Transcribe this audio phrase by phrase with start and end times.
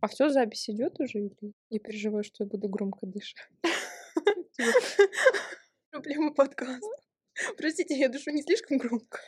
[0.00, 3.48] А все, запись идет уже или я переживаю, что я буду громко дышать?
[5.90, 6.86] Проблема подкаста.
[7.56, 9.18] Простите, я дышу не слишком громко.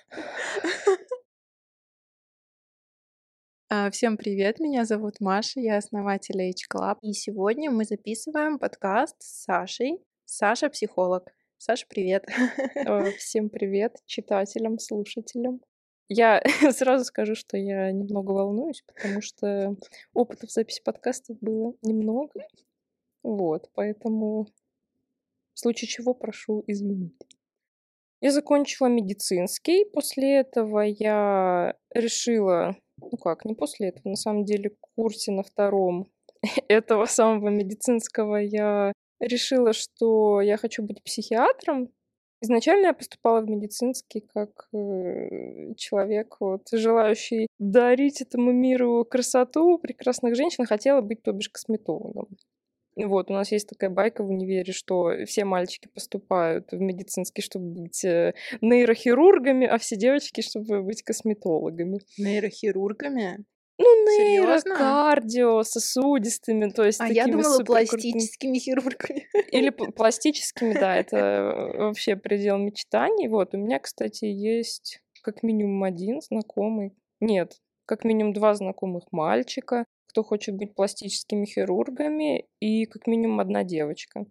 [3.68, 6.98] А, всем привет, меня зовут Маша, я основатель H Club.
[7.02, 9.98] И сегодня мы записываем подкаст с Сашей.
[10.24, 11.32] Саша— психолог.
[11.56, 12.26] Саша, привет.
[12.74, 15.60] Э, всем привет читателям, слушателям.
[16.12, 16.42] Я
[16.72, 19.76] сразу скажу, что я немного волнуюсь, потому что
[20.12, 22.46] опыта в записи подкастов было немного.
[23.22, 24.48] Вот, поэтому
[25.54, 27.16] в случае чего прошу извинить.
[28.20, 29.84] Я закончила медицинский.
[29.84, 36.10] После этого я решила, ну как, не после этого, на самом деле, курсе на втором
[36.68, 41.90] этого самого медицинского я решила, что я хочу быть психиатром,
[42.42, 50.34] Изначально я поступала в медицинский как э, человек, вот, желающий дарить этому миру красоту прекрасных
[50.34, 52.28] женщин, хотела быть, то бишь, косметологом.
[52.96, 57.82] Вот, у нас есть такая байка в универе, что все мальчики поступают в медицинский, чтобы
[57.82, 62.00] быть э, нейрохирургами, а все девочки, чтобы быть косметологами.
[62.18, 63.44] Нейрохирургами?
[63.82, 69.26] Ну, нейрокардио, сосудистыми, то есть А я думала пластическими хирургами.
[69.50, 73.28] Или пластическими, да, это э, вообще предел мечтаний.
[73.28, 77.56] Вот, у меня, кстати, есть как минимум один знакомый, нет,
[77.86, 84.26] как минимум два знакомых мальчика, кто хочет быть пластическими хирургами, и как минимум одна девочка.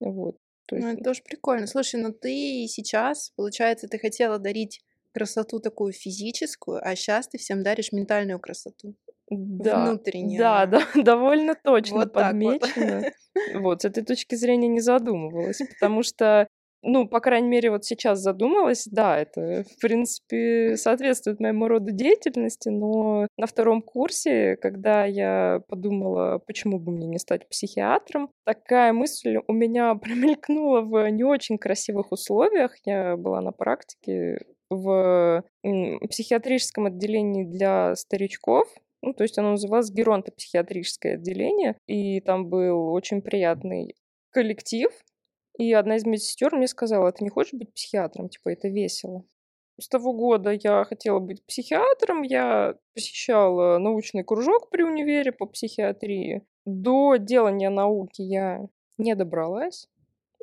[0.00, 0.36] Вот.
[0.66, 0.86] То есть...
[0.86, 1.66] Ну, это тоже прикольно.
[1.66, 4.80] Слушай, ну ты сейчас, получается, ты хотела дарить
[5.12, 8.94] красоту такую физическую, а сейчас ты всем даришь ментальную красоту.
[9.30, 10.38] Да, внутреннюю.
[10.38, 13.02] Да, да, довольно точно вот подмечено.
[13.34, 13.54] Вот.
[13.62, 16.48] вот, с этой точки зрения не задумывалась, потому что
[16.82, 22.70] ну, по крайней мере, вот сейчас задумалась, да, это, в принципе, соответствует моему роду деятельности,
[22.70, 29.38] но на втором курсе, когда я подумала, почему бы мне не стать психиатром, такая мысль
[29.46, 32.74] у меня промелькнула в не очень красивых условиях.
[32.86, 34.38] Я была на практике
[34.70, 35.44] в
[36.08, 38.68] психиатрическом отделении для старичков,
[39.02, 43.96] ну, то есть оно называлось геронтопсихиатрическое отделение, и там был очень приятный
[44.30, 44.90] коллектив,
[45.58, 49.24] и одна из медсестер мне сказала, ты не хочешь быть психиатром, типа это весело.
[49.80, 56.42] С того года я хотела быть психиатром, я посещала научный кружок при универе по психиатрии.
[56.66, 58.66] До делания науки я
[58.98, 59.88] не добралась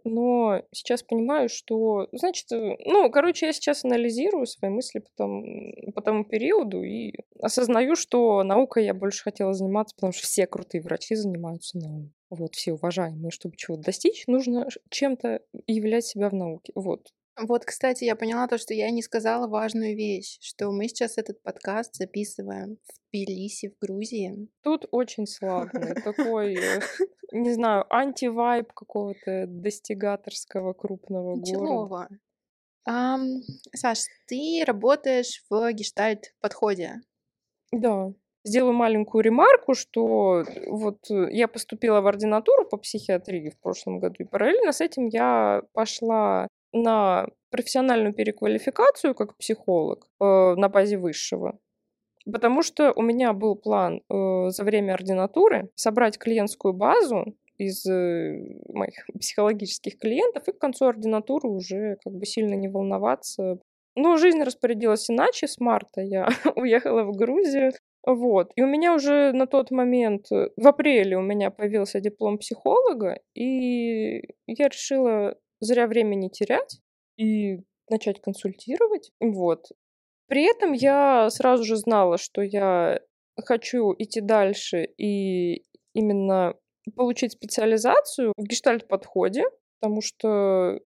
[0.07, 5.91] но сейчас понимаю, что, значит, э, ну, короче, я сейчас анализирую свои мысли по тому,
[5.93, 10.81] по тому периоду и осознаю, что наукой я больше хотела заниматься, потому что все крутые
[10.81, 12.13] врачи занимаются наукой.
[12.29, 16.73] Вот, все уважаемые, чтобы чего-то достичь, нужно чем-то являть себя в науке.
[16.75, 17.07] Вот.
[17.39, 21.41] Вот, кстати, я поняла то, что я не сказала важную вещь, что мы сейчас этот
[21.43, 24.49] подкаст записываем в Тбилиси, в Грузии.
[24.63, 26.79] Тут очень славный, такой, э,
[27.41, 32.07] не знаю, антивайб какого-то достигаторского крупного города.
[32.89, 33.41] Um,
[33.75, 37.01] Саш, ты работаешь в гештальт-подходе.
[37.71, 38.13] Да.
[38.45, 44.23] Сделаю маленькую ремарку, что вот я поступила в ординатуру по психиатрии в прошлом году, и
[44.23, 51.59] параллельно с этим я пошла на профессиональную переквалификацию как психолог э, на базе высшего.
[52.31, 58.59] Потому что у меня был план э, за время ординатуры собрать клиентскую базу из э,
[58.69, 63.59] моих психологических клиентов и к концу ординатуры уже как бы сильно не волноваться.
[63.95, 65.47] Но жизнь распорядилась иначе.
[65.47, 67.71] С марта я уехала в Грузию.
[68.05, 68.51] Вот.
[68.55, 73.19] И у меня уже на тот момент, э, в апреле у меня появился диплом психолога,
[73.33, 76.79] и я решила зря времени терять
[77.17, 77.59] и
[77.89, 79.11] начать консультировать.
[79.19, 79.65] Вот.
[80.27, 82.99] При этом я сразу же знала, что я
[83.45, 86.55] хочу идти дальше и именно
[86.95, 89.43] получить специализацию в гештальт-подходе,
[89.79, 90.79] потому что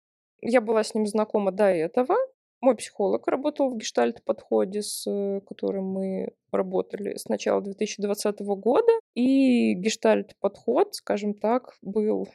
[0.43, 2.17] я была с ним знакома до этого.
[2.61, 5.05] Мой психолог работал в гештальт-подходе, с
[5.47, 8.93] которым мы работали с начала 2020 года.
[9.15, 12.29] И гештальт-подход, скажем так, был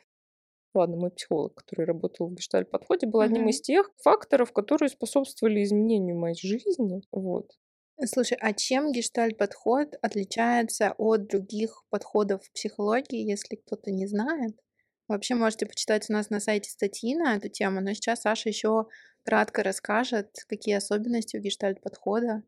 [0.75, 6.17] ладно, мой психолог, который работал в гештальт-подходе, был одним из тех факторов, которые способствовали изменению
[6.17, 7.01] моей жизни.
[7.11, 7.51] Вот.
[8.03, 14.59] Слушай, а чем гештальт-подход отличается от других подходов в психологии, если кто-то не знает?
[15.07, 18.87] Вообще можете почитать у нас на сайте статьи на эту тему, но сейчас Саша еще
[19.23, 22.43] кратко расскажет, какие особенности у гештальт-подхода.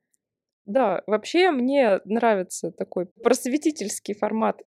[0.66, 4.64] Да, вообще мне нравится такой просветительский формат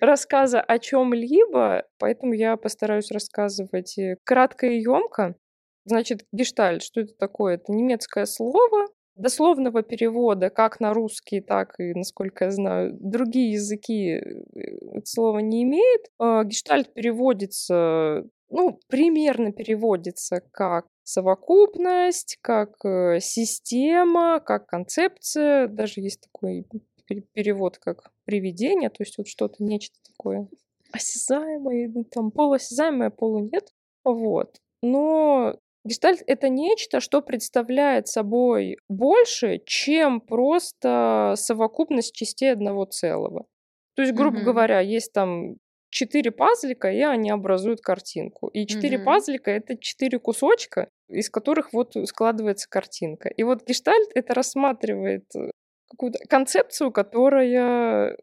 [0.00, 5.36] рассказа о чем-либо, поэтому я постараюсь рассказывать э, кратко и емко.
[5.84, 7.54] Значит, гештальт, что это такое?
[7.54, 14.20] Это немецкое слово, дословного перевода как на русский, так и, насколько я знаю, другие языки
[14.54, 16.02] это слово не имеет.
[16.18, 25.68] А, гештальт переводится, ну, примерно переводится как совокупность, как э, система, как концепция.
[25.68, 26.66] Даже есть такой
[27.06, 30.48] перевод как привидение, то есть вот что-то, нечто такое
[30.92, 33.72] осязаемое, ну, там полуосязаемое, полу нет.
[34.04, 34.60] Вот.
[34.82, 43.46] Но Гештальт— это нечто, что представляет собой больше, чем просто совокупность частей одного целого.
[43.94, 44.44] То есть, грубо mm-hmm.
[44.44, 45.56] говоря, есть там
[45.90, 48.48] четыре пазлика, и они образуют картинку.
[48.48, 49.04] И четыре mm-hmm.
[49.04, 53.28] пазлика— это четыре кусочка, из которых вот складывается картинка.
[53.28, 55.50] И вот гештальт это рассматривает э,
[55.88, 58.16] какую-то концепцию, которая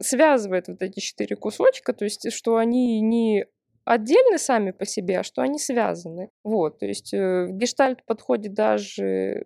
[0.00, 3.46] связывает вот эти четыре кусочка, то есть что они не
[3.84, 6.30] отдельны сами по себе, а что они связаны.
[6.42, 9.44] Вот, то есть э, в гештальт-подходе даже э,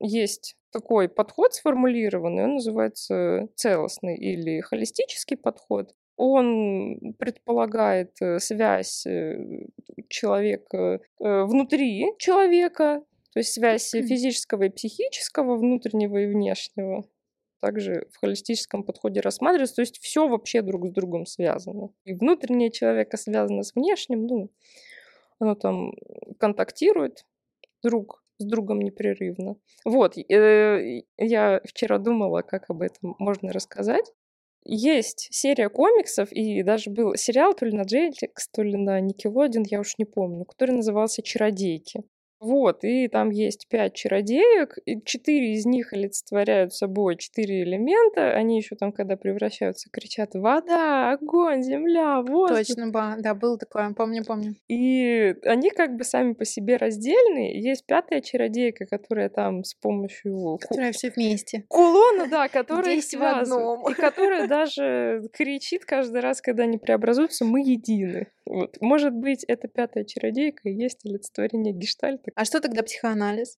[0.00, 5.94] есть такой подход сформулированный, он называется целостный или холистический подход.
[6.16, 9.06] Он предполагает э, связь
[10.08, 13.02] человека внутри человека,
[13.34, 17.04] то есть связь физического и психического, внутреннего и внешнего
[17.60, 19.76] также в холистическом подходе рассматривается.
[19.76, 21.90] То есть все вообще друг с другом связано.
[22.04, 24.50] И внутреннее человека связано с внешним, ну,
[25.38, 25.94] оно там
[26.38, 27.24] контактирует
[27.82, 29.56] друг с другом непрерывно.
[29.84, 34.12] Вот, э, я вчера думала, как об этом можно рассказать.
[34.66, 39.64] Есть серия комиксов, и даже был сериал то ли на Jetix, то ли на Nickelodeon,
[39.70, 42.04] я уж не помню, который назывался «Чародейки».
[42.44, 48.34] Вот, и там есть пять чародеек, и четыре из них олицетворяют собой четыре элемента.
[48.34, 52.58] Они еще там, когда превращаются, кричат «Вода, огонь, земля, воздух».
[52.58, 54.56] Точно, ба, да, был такое, помню, помню.
[54.68, 57.58] И они как бы сами по себе раздельные.
[57.58, 60.58] Есть пятая чародейка, которая там с помощью...
[60.60, 61.64] Которая все вместе.
[61.68, 63.88] Кулона, да, которая связывает.
[63.88, 68.26] И которая даже кричит каждый раз, когда они преобразуются «Мы едины».
[68.46, 68.76] Вот.
[68.80, 72.30] Может быть, это пятая чародейка и есть олицетворение гештальта.
[72.34, 73.56] А что тогда психоанализ?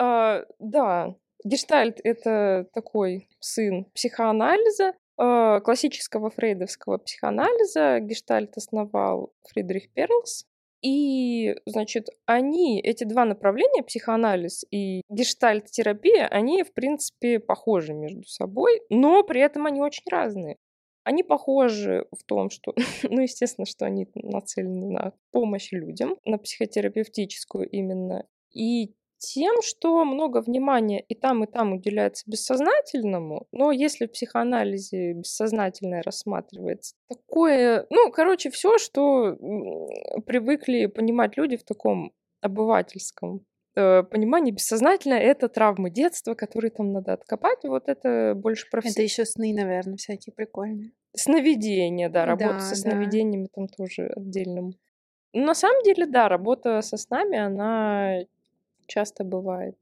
[0.00, 8.00] А, да, гештальт— это такой сын психоанализа, а, классического фрейдовского психоанализа.
[8.00, 10.46] Гештальт основал Фридрих Перлс.
[10.82, 18.82] И, значит, они, эти два направления, психоанализ и гештальт-терапия, они, в принципе, похожи между собой,
[18.90, 20.58] но при этом они очень разные.
[21.04, 27.68] Они похожи в том, что, ну, естественно, что они нацелены на помощь людям, на психотерапевтическую
[27.68, 34.12] именно, и тем, что много внимания и там, и там уделяется бессознательному, но если в
[34.12, 39.36] психоанализе бессознательное рассматривается такое, ну, короче, все, что
[40.26, 47.64] привыкли понимать люди в таком обывательском понимании бессознательно это травмы детства, которые там надо откопать.
[47.64, 50.92] Вот это больше про Это еще сны, наверное, всякие прикольные.
[51.16, 53.50] Сновидения, да, работа да, со сновидениями да.
[53.54, 54.72] там тоже отдельным.
[55.32, 58.20] На самом деле, да, работа со снами, она
[58.86, 59.76] часто бывает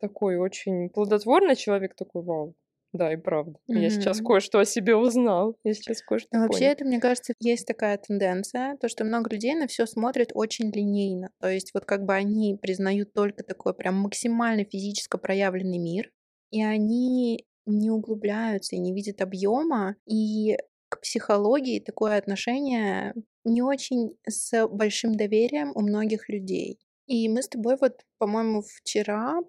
[0.00, 2.54] такой очень плодотворный человек, такой, вау,
[2.96, 3.58] да, и правда.
[3.70, 3.78] Mm-hmm.
[3.78, 5.56] Я сейчас кое-что о себе узнал.
[5.64, 9.54] Я сейчас кое-что Но Вообще, это, мне кажется, есть такая тенденция, то, что много людей
[9.54, 11.30] на все смотрят очень линейно.
[11.40, 16.10] То есть вот как бы они признают только такой прям максимально физически проявленный мир,
[16.50, 20.56] и они не углубляются и не видят объема, и
[20.88, 26.78] к психологии такое отношение не очень с большим доверием у многих людей.
[27.06, 29.40] И мы с тобой вот, по-моему, вчера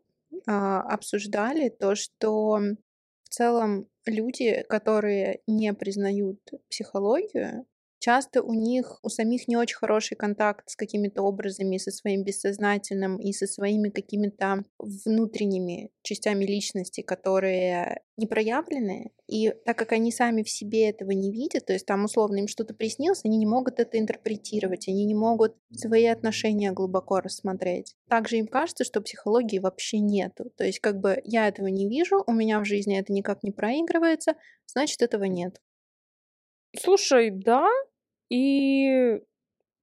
[0.47, 2.59] а, обсуждали то, что
[3.27, 7.65] в целом люди, которые не признают психологию,
[7.99, 13.17] Часто у них, у самих не очень хороший контакт с какими-то образами, со своим бессознательным
[13.17, 19.11] и со своими какими-то внутренними частями личности, которые не проявлены.
[19.27, 22.47] И так как они сами в себе этого не видят, то есть там условно им
[22.47, 27.95] что-то приснилось, они не могут это интерпретировать, они не могут свои отношения глубоко рассмотреть.
[28.07, 30.51] Также им кажется, что психологии вообще нету.
[30.55, 33.51] То есть как бы я этого не вижу, у меня в жизни это никак не
[33.51, 35.61] проигрывается, значит этого нет.
[36.77, 37.67] Слушай, да,
[38.29, 39.19] и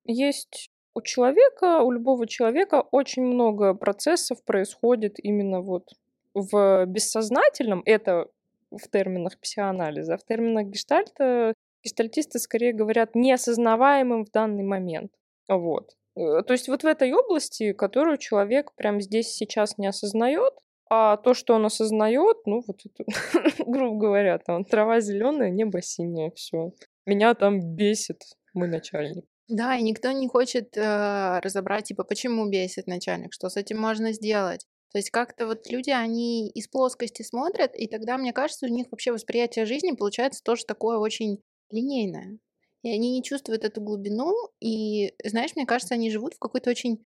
[0.04, 5.90] есть у человека, у любого человека очень много процессов происходит именно вот
[6.34, 8.28] в бессознательном, это
[8.78, 15.12] в терминах психоанализа, а в терминах гештальта гештальтисты скорее говорят неосознаваемым в данный момент.
[15.48, 15.90] Вот.
[16.16, 20.54] Э, то есть вот в этой области, которую человек прямо здесь сейчас не осознает,
[20.90, 23.04] а то, что он осознает, ну вот это,
[23.66, 26.72] грубо говоря, там трава зеленая, небо синее, все.
[27.06, 28.22] Меня там бесит
[28.54, 29.24] мой начальник.
[29.48, 34.12] Да, и никто не хочет э, разобрать, типа, почему бесит начальник, что с этим можно
[34.12, 34.66] сделать.
[34.94, 38.86] То есть как-то вот люди, они из плоскости смотрят, и тогда, мне кажется, у них
[38.92, 42.38] вообще восприятие жизни получается тоже такое очень линейное.
[42.84, 47.04] И они не чувствуют эту глубину, и, знаешь, мне кажется, они живут в какой-то очень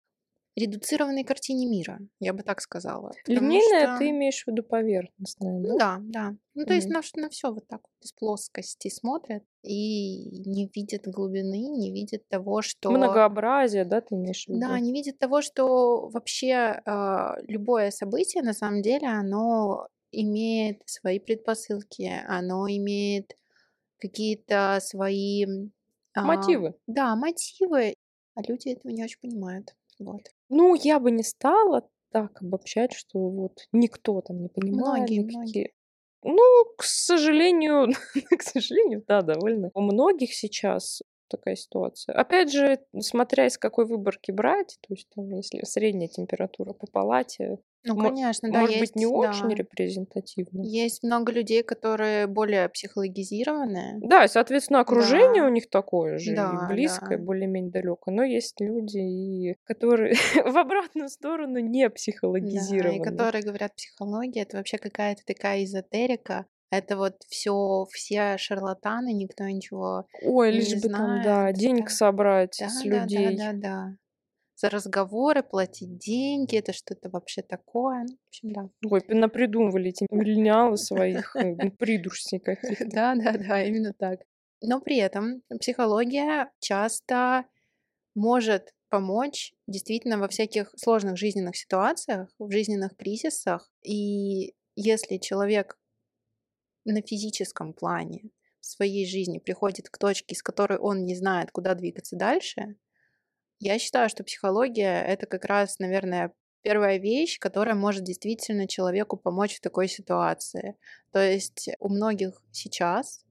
[0.55, 3.11] редуцированной картине мира, я бы так сказала.
[3.27, 3.97] Линейная что...
[3.99, 5.67] ты имеешь в виду поверхностная, да?
[5.67, 6.35] Ну да, да.
[6.53, 6.65] Ну mm-hmm.
[6.65, 11.59] то есть на, на все вот так вот из плоскости смотрят и не видят глубины,
[11.59, 12.89] не видят того, что...
[12.89, 14.61] Многообразие, да, ты имеешь в виду?
[14.61, 21.19] Да, не видят того, что вообще э, любое событие, на самом деле, оно имеет свои
[21.19, 23.35] предпосылки, оно имеет
[23.99, 25.45] какие-то свои...
[26.15, 26.69] Мотивы.
[26.69, 27.95] А, да, мотивы,
[28.35, 29.75] а люди этого не очень понимают.
[29.99, 30.21] Вот.
[30.49, 35.09] Ну, я бы не стала так обобщать, что вот никто там не понимает.
[35.09, 35.37] Многие, никакие...
[35.37, 35.73] многие.
[36.23, 37.89] Ну, к сожалению,
[38.37, 39.71] к сожалению, да, довольно.
[39.73, 42.15] У многих сейчас такая ситуация.
[42.15, 47.59] Опять же, смотря из какой выборки брать, то есть там, если средняя температура по палате,
[47.85, 48.59] ну, конечно, да.
[48.61, 49.11] Может есть, быть, не да.
[49.11, 50.61] очень репрезентативно.
[50.63, 53.99] Есть много людей, которые более психологизированные.
[54.01, 55.47] Да, и, соответственно, окружение да.
[55.47, 57.23] у них такое же, да, и близкое, да.
[57.23, 58.13] более-менее далекое.
[58.13, 60.15] Но есть люди, и которые
[60.45, 62.99] в обратную сторону не психологизированы.
[62.99, 69.13] Да, и которые говорят, психология это вообще какая-то такая эзотерика, это вот все, все шарлатаны,
[69.13, 70.97] никто ничего Ой, лишь не бы знает.
[70.97, 73.37] там, да, денег собрать да, с да, людей.
[73.37, 73.97] Да, да, да
[74.55, 78.03] за разговоры, платить деньги, это что-то вообще такое.
[78.03, 78.69] Ну, в общем, да.
[78.89, 82.85] Ой, напридумывали эти миллениалы своих э, ну, придуршней каких-то.
[82.85, 84.21] Да, да, да, именно так.
[84.61, 87.45] Но при этом психология часто
[88.15, 93.69] может помочь действительно во всяких сложных жизненных ситуациях, в жизненных кризисах.
[93.83, 95.77] И если человек
[96.85, 98.29] на физическом плане
[98.61, 102.77] в своей жизни приходит к точке, с которой он не знает, куда двигаться дальше,
[103.65, 106.31] я считаю, что психология— это как раз, наверное,
[106.61, 110.75] первая вещь, которая может действительно человеку помочь в такой ситуации.
[111.11, 113.25] То есть у многих сейчас,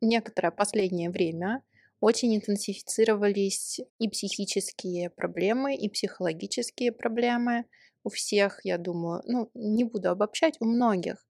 [0.00, 1.62] некоторое последнее время,
[2.00, 7.64] очень интенсифицировались и психические проблемы, и психологические проблемы.
[8.02, 11.24] У всех, я думаю, ну, не буду обобщать, у многих.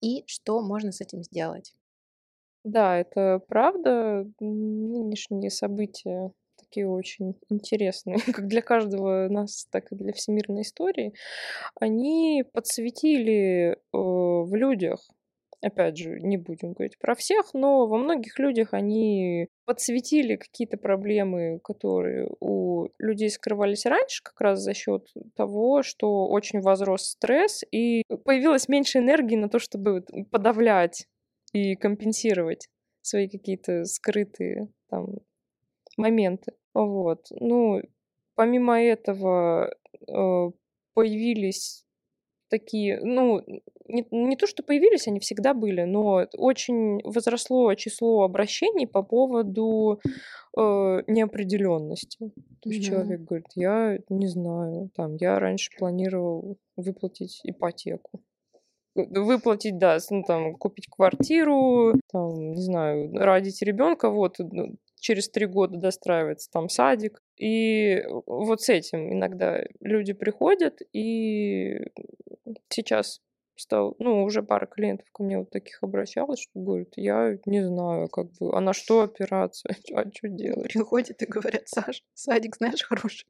[0.00, 1.74] И что можно с этим сделать?
[2.64, 4.26] Да, это правда.
[4.38, 6.32] Нынешние события
[6.70, 11.14] такие очень интересные, как для каждого нас, так и для всемирной истории,
[11.80, 15.06] они подсветили э, в людях,
[15.62, 21.60] опять же, не будем говорить про всех, но во многих людях они подсветили какие-то проблемы,
[21.62, 28.04] которые у людей скрывались раньше, как раз за счет того, что очень возрос стресс и
[28.24, 31.08] появилось меньше энергии на то, чтобы подавлять
[31.52, 32.68] и компенсировать
[33.02, 35.18] свои какие-то скрытые там
[35.96, 36.52] моменты.
[36.74, 37.26] Вот.
[37.30, 37.82] Ну,
[38.34, 39.74] помимо этого,
[40.08, 40.50] э,
[40.94, 41.84] появились
[42.48, 43.42] такие, ну,
[43.86, 50.00] не, не то, что появились, они всегда были, но очень возросло число обращений по поводу
[50.04, 50.60] э,
[51.06, 52.32] неопределенности.
[52.60, 52.88] То есть mm-hmm.
[52.88, 58.20] человек говорит, я не знаю, там, я раньше планировал выплатить ипотеку
[58.94, 65.46] выплатить, да, ну, там, купить квартиру, там, не знаю, родить ребенка, вот, ну, через три
[65.46, 67.22] года достраивается там садик.
[67.36, 71.78] И вот с этим иногда люди приходят, и
[72.68, 73.20] сейчас
[73.60, 78.08] стал, ну, уже пара клиентов ко мне вот таких обращалась, что говорят, я не знаю,
[78.08, 80.72] как бы, а на что операция, а что делать?
[80.72, 83.26] Приходят и говорят, Саш, садик знаешь хороший.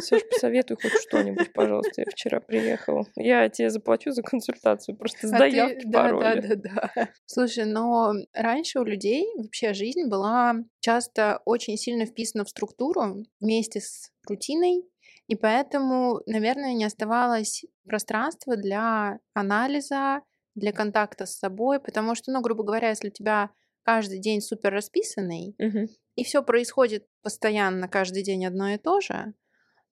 [0.00, 3.04] Саш, посоветуй хоть что-нибудь, пожалуйста, я вчера приехала.
[3.16, 5.90] Я тебе заплачу за консультацию, просто с а заявки ты...
[5.90, 6.42] пароля.
[6.42, 7.08] Да, да, да.
[7.26, 13.80] Слушай, но раньше у людей вообще жизнь была часто очень сильно вписана в структуру вместе
[13.80, 14.84] с рутиной,
[15.30, 20.22] и поэтому, наверное, не оставалось пространства для анализа,
[20.56, 23.50] для контакта с собой, потому что, ну, грубо говоря, если у тебя
[23.84, 25.86] каждый день супер расписанный, угу.
[26.16, 29.32] и все происходит постоянно, каждый день одно и то же,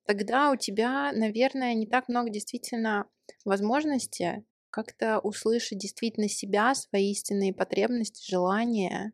[0.06, 3.06] тогда у тебя, наверное, не так много действительно
[3.44, 9.12] возможности как-то услышать действительно себя, свои истинные потребности, желания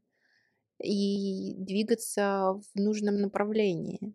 [0.83, 4.14] и двигаться в нужном направлении.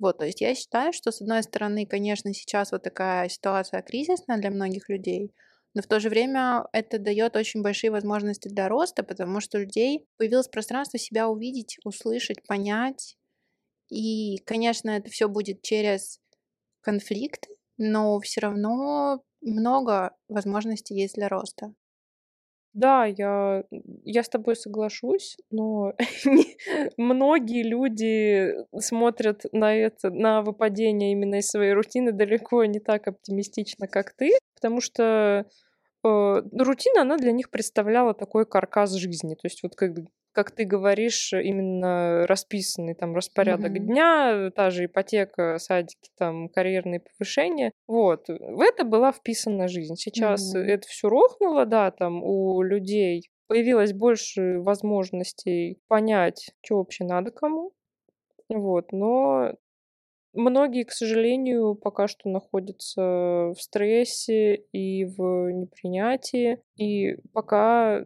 [0.00, 4.38] Вот, то есть я считаю, что с одной стороны, конечно, сейчас вот такая ситуация кризисная
[4.38, 5.32] для многих людей,
[5.74, 9.62] но в то же время это дает очень большие возможности для роста, потому что у
[9.62, 13.16] людей появилось пространство себя увидеть, услышать, понять.
[13.90, 16.20] И, конечно, это все будет через
[16.82, 21.74] конфликт, но все равно много возможностей есть для роста.
[22.72, 23.64] Да, я,
[24.04, 25.92] я с тобой соглашусь, но
[26.96, 33.88] многие люди смотрят на это, на выпадение именно из своей рутины далеко не так оптимистично,
[33.88, 35.46] как ты, потому что
[36.04, 39.34] э, рутина, она для них представляла такой каркас жизни.
[39.34, 39.90] То есть вот как,
[40.32, 43.86] как ты говоришь, именно расписанный там распорядок Мгм.
[43.86, 47.72] дня, та же ипотека, садики, там карьерные повышения.
[47.86, 48.28] Вот.
[48.28, 49.96] В это была вписана жизнь.
[49.96, 50.62] Сейчас Мгм.
[50.64, 57.72] это все рухнуло, да, там у людей появилось больше возможностей понять, что вообще надо кому.
[58.48, 58.92] Вот.
[58.92, 59.54] Но
[60.32, 63.02] Многие, к сожалению, пока что находятся
[63.52, 68.04] в стрессе и в непринятии, и пока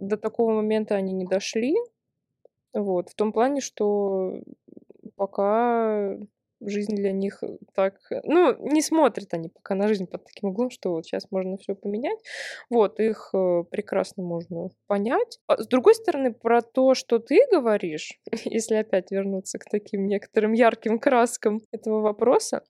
[0.00, 1.74] до такого момента они не дошли.
[2.72, 4.40] Вот, в том плане, что
[5.16, 6.18] пока
[6.60, 7.42] жизнь для них
[7.74, 7.98] так...
[8.24, 11.74] Ну, не смотрят они пока на жизнь под таким углом, что вот сейчас можно все
[11.74, 12.18] поменять.
[12.70, 15.38] Вот, их э, прекрасно можно понять.
[15.46, 20.52] А с другой стороны, про то, что ты говоришь, если опять вернуться к таким некоторым
[20.52, 22.62] ярким краскам этого вопроса,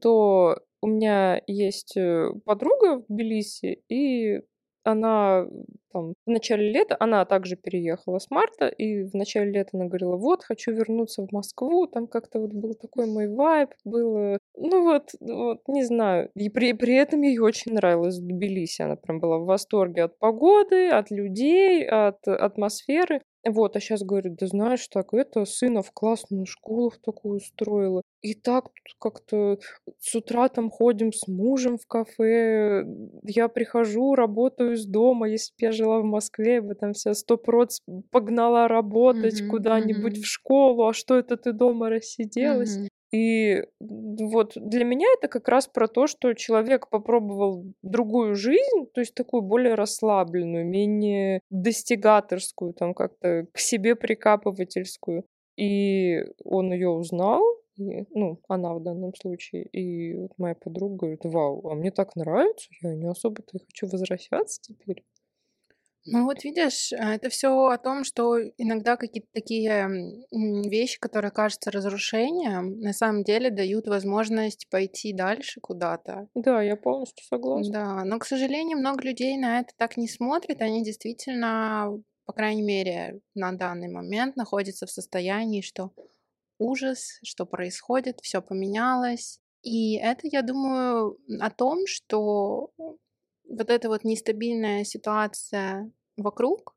[0.00, 4.42] то у меня есть э, подруга в Тбилиси, и
[4.86, 5.46] она
[5.92, 10.16] там в начале лета, она также переехала с марта, и в начале лета она говорила,
[10.16, 15.10] вот, хочу вернуться в Москву, там как-то вот был такой мой вайб, было, ну вот,
[15.20, 16.30] вот, не знаю.
[16.34, 20.88] И при, при этом ей очень нравилось Тбилиси, она прям была в восторге от погоды,
[20.88, 23.22] от людей, от атмосферы.
[23.48, 28.02] Вот, а сейчас говорит, да знаешь, так это сына в классную школу в такую устроила.
[28.22, 29.58] И так как-то
[30.00, 32.84] с утра там ходим с мужем в кафе.
[33.22, 35.28] Я прихожу, работаю из дома.
[35.28, 37.78] Если бы я жила в Москве, я бы там вся сто проц
[38.10, 40.86] погнала работать Мгм, куда-нибудь мгм, в школу.
[40.88, 42.80] А что это ты дома рассиделась?
[42.80, 42.88] мгм.
[43.16, 49.00] И вот для меня это как раз про то, что человек попробовал другую жизнь, то
[49.00, 55.24] есть такую более расслабленную, менее достигаторскую, там как-то к себе прикапывательскую.
[55.56, 57.42] И он ее узнал,
[57.78, 62.68] и, ну, она в данном случае, и моя подруга говорит, вау, а мне так нравится,
[62.82, 65.02] я не особо-то хочу возвращаться теперь.
[66.06, 69.88] Ну вот видишь, а, это все о том, что иногда какие-то такие
[70.30, 76.28] вещи, которые кажутся разрушением, на самом деле дают возможность пойти дальше куда-то.
[76.34, 77.72] Да, я полностью согласна.
[77.72, 80.62] Да, но, к сожалению, много людей на это так не смотрят.
[80.62, 85.92] Они действительно, по крайней мере, на данный момент находятся в состоянии, что
[86.58, 89.40] ужас, что происходит, все поменялось.
[89.62, 92.70] И это, я думаю, о том, что
[93.48, 96.76] вот эта вот нестабильная ситуация вокруг,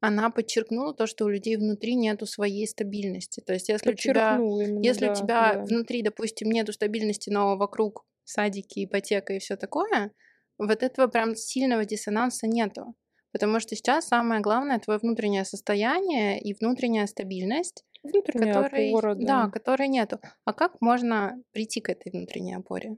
[0.00, 3.40] она подчеркнула то, что у людей внутри нету своей стабильности.
[3.40, 5.64] То есть если у тебя, именно, если у да, тебя да.
[5.64, 10.12] внутри, допустим, нету стабильности, но вокруг садики, ипотека и все такое,
[10.58, 12.94] вот этого прям сильного диссонанса нету.
[13.32, 19.44] Потому что сейчас самое главное твое внутреннее состояние и внутренняя стабильность, Внутренняя которой, опора, да,
[19.44, 19.50] да.
[19.50, 20.20] которой нету.
[20.44, 22.96] А как можно прийти к этой внутренней опоре?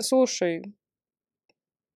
[0.00, 0.74] Слушай,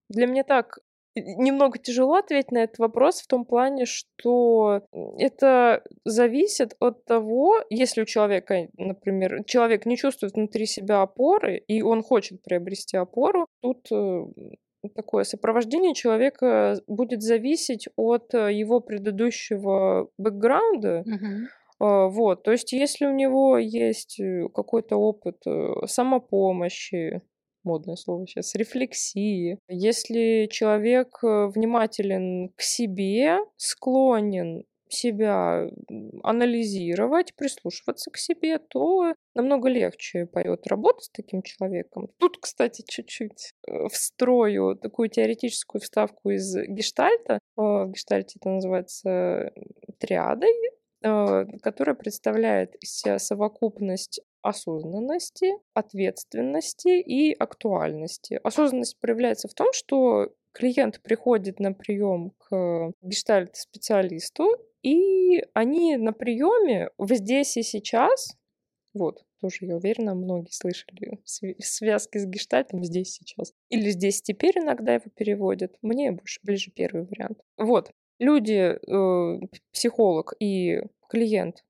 [0.09, 0.79] для меня так
[1.21, 4.83] немного тяжело ответить на этот вопрос в том плане, что
[5.19, 11.83] это зависит от того, если у человека, например, человек не чувствует внутри себя опоры, и
[11.83, 14.25] он хочет приобрести опору, тут э,
[14.95, 21.05] такое сопровождение человека будет зависеть от э, его предыдущего бэкграунда,
[21.79, 25.43] а, Вот, то есть если у него есть э, какой-то опыт
[25.87, 27.23] самопомощи,
[27.67, 35.69] модное слово сейчас, рефлексии, если человек э, внимателен к себе, склонен себя
[36.23, 42.09] анализировать, прислушиваться к себе, то намного легче пойдет работать с таким человеком.
[42.19, 47.35] Тут, кстати, чуть-чуть э, встрою такую теоретическую вставку из гештальта.
[47.35, 49.53] Э, В гештальте это называется
[49.99, 50.53] триадой,
[51.63, 58.41] которая представляет из себя совокупность осознанности, ответственности и актуальности.
[58.43, 66.91] Осознанность проявляется в том, что клиент приходит на прием к гештальт-специалисту, и они на приеме
[66.97, 68.37] в здесь и сейчас,
[68.95, 73.53] вот, тоже, я уверена, многие слышали св- связки с гештальтом здесь сейчас.
[73.69, 75.77] Или здесь теперь иногда его переводят.
[75.83, 77.41] Мне больше ближе первый вариант.
[77.59, 79.41] Вот, люди, э,
[79.73, 80.81] психолог и
[81.11, 81.65] клиент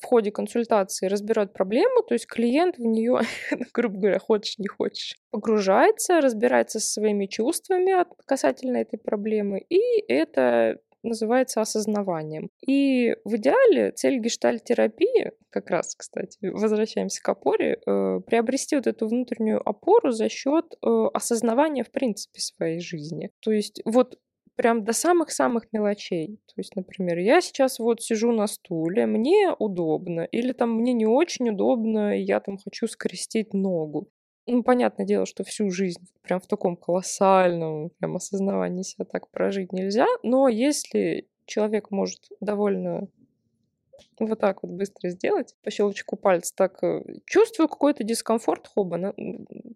[0.00, 3.20] в ходе консультации разбирают проблему, то есть клиент в нее,
[3.74, 10.78] грубо говоря, хочешь, не хочешь, погружается, разбирается со своими чувствами касательно этой проблемы, и это
[11.02, 12.50] называется осознаванием.
[12.66, 19.08] И в идеале цель гештальт-терапии, как раз, кстати, возвращаемся к опоре, э, приобрести вот эту
[19.08, 23.30] внутреннюю опору за счет э, осознавания, в принципе, своей жизни.
[23.40, 24.18] То есть вот
[24.58, 26.40] прям до самых-самых мелочей.
[26.46, 31.06] То есть, например, я сейчас вот сижу на стуле, мне удобно, или там мне не
[31.06, 34.08] очень удобно, и я там хочу скрестить ногу.
[34.48, 39.72] Ну, понятное дело, что всю жизнь прям в таком колоссальном прям осознавании себя так прожить
[39.72, 43.06] нельзя, но если человек может довольно
[44.18, 49.14] вот так вот быстро сделать, по щелчку пальца, так э, чувствую какой-то дискомфорт, хоба,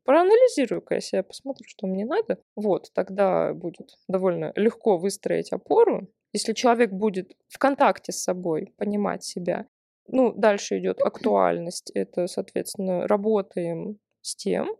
[0.04, 2.38] проанализирую-ка я себя, посмотрю, что мне надо.
[2.56, 6.08] Вот, тогда будет довольно легко выстроить опору.
[6.32, 9.66] Если человек будет в контакте с собой, понимать себя,
[10.08, 11.90] ну, дальше идет актуальность.
[11.94, 14.76] Это, соответственно, работаем с тем,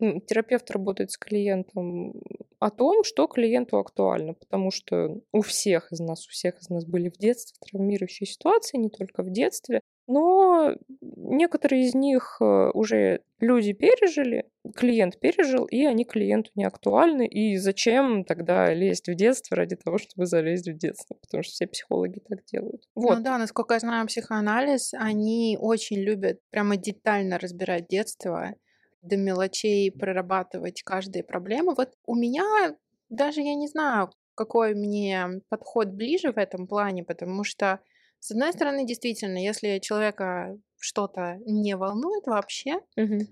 [0.00, 2.14] терапевт работает с клиентом
[2.58, 6.84] о том, что клиенту актуально, потому что у всех из нас, у всех из нас
[6.84, 13.20] были в детстве травмирующие ситуации, не только в детстве, но некоторые из них э, уже
[13.40, 17.26] люди пережили, клиент пережил, и они клиенту не актуальны.
[17.26, 21.14] И зачем тогда лезть в детство ради того, чтобы залезть в детство?
[21.20, 22.88] Потому что все психологи так делают.
[22.94, 23.18] Вот.
[23.18, 28.54] Ну да, насколько я знаю психоанализ, они очень любят прямо детально разбирать детство
[29.02, 31.74] до мелочей прорабатывать каждые проблемы.
[31.76, 32.76] Вот у меня
[33.08, 37.80] даже я не знаю, какой мне подход ближе в этом плане, потому что,
[38.20, 43.26] с одной стороны, действительно, если человека что-то не волнует вообще, угу.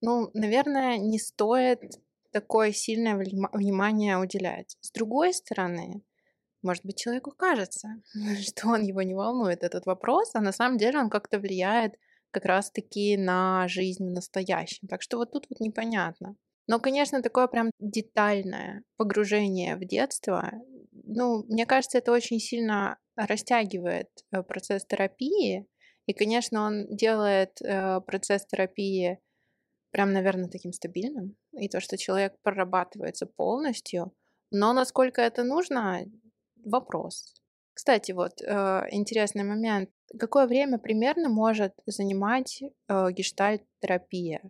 [0.00, 1.80] ну, наверное, не стоит
[2.30, 4.76] такое сильное внимание уделять.
[4.80, 6.02] С другой стороны,
[6.62, 8.02] может быть, человеку кажется,
[8.42, 11.94] что он его не волнует, этот вопрос, а на самом деле он как-то влияет
[12.30, 14.88] как раз-таки на жизнь в настоящем.
[14.88, 16.36] Так что вот тут вот непонятно.
[16.66, 20.52] Но, конечно, такое прям детальное погружение в детство,
[20.92, 25.66] ну, мне кажется, это очень сильно растягивает э, процесс терапии.
[26.06, 29.18] И, конечно, он делает э, процесс терапии
[29.90, 31.36] прям, наверное, таким стабильным.
[31.52, 34.12] И то, что человек прорабатывается полностью.
[34.50, 36.04] Но насколько это нужно,
[36.64, 37.37] вопрос.
[37.78, 39.88] Кстати, вот э, интересный момент.
[40.18, 44.40] Какое время примерно может занимать э, гештальт-терапия?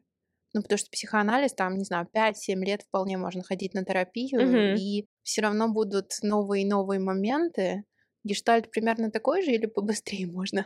[0.55, 4.77] Ну, потому что психоанализ, там, не знаю, 5-7 лет вполне можно ходить на терапию, Мгм.
[4.77, 7.85] и все равно будут новые и новые моменты.
[8.25, 10.64] Гештальт примерно такой же или побыстрее можно?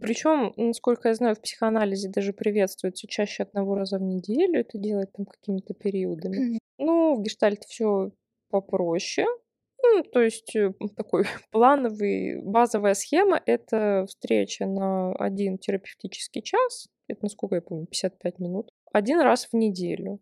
[0.00, 5.12] Причем, насколько я знаю, в психоанализе даже приветствуется чаще одного раза в неделю это делать
[5.12, 6.58] там какими-то периодами.
[6.78, 8.12] Ну, в гештальте все
[8.48, 9.26] попроще.
[9.82, 17.20] Ну, то есть э, такой плановый, базовая схема— это встреча на один терапевтический час, это,
[17.22, 20.20] насколько я помню, 55 минут, один раз в неделю.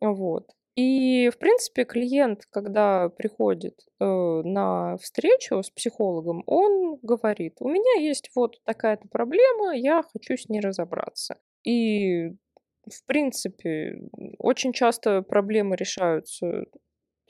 [0.00, 0.50] Вот.
[0.76, 8.02] И, в принципе, клиент, когда приходит э, на встречу с психологом, он говорит, у меня
[8.02, 11.38] есть вот такая-то проблема, я хочу с ней разобраться.
[11.64, 13.98] И, в принципе,
[14.38, 16.66] очень часто проблемы решаются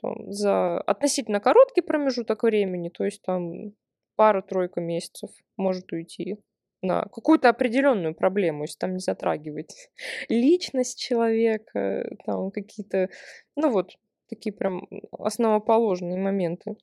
[0.00, 3.72] там, за относительно короткий промежуток времени, то есть там
[4.16, 6.38] пару-тройка месяцев может уйти
[6.82, 9.90] на какую-то определенную проблему, если там не затрагивать
[10.28, 13.08] личность человека, там какие-то,
[13.56, 13.96] ну вот,
[14.28, 16.76] такие прям основоположные моменты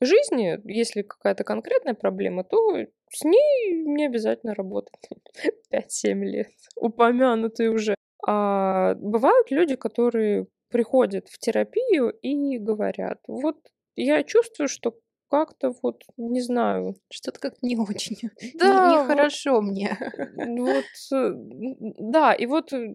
[0.00, 2.76] жизни, если какая-то конкретная проблема, то
[3.10, 5.08] с ней не обязательно работать
[5.72, 7.94] 5-7 лет, упомянутые уже.
[8.26, 13.56] А бывают люди, которые приходят в терапию и говорят, вот
[13.96, 14.98] я чувствую, что
[15.30, 16.96] как-то вот, не знаю.
[17.10, 18.30] Что-то как не очень.
[18.58, 19.02] Да.
[19.02, 19.96] Нехорошо вот, мне.
[20.36, 21.32] Вот, э,
[21.98, 22.86] да, и вот э,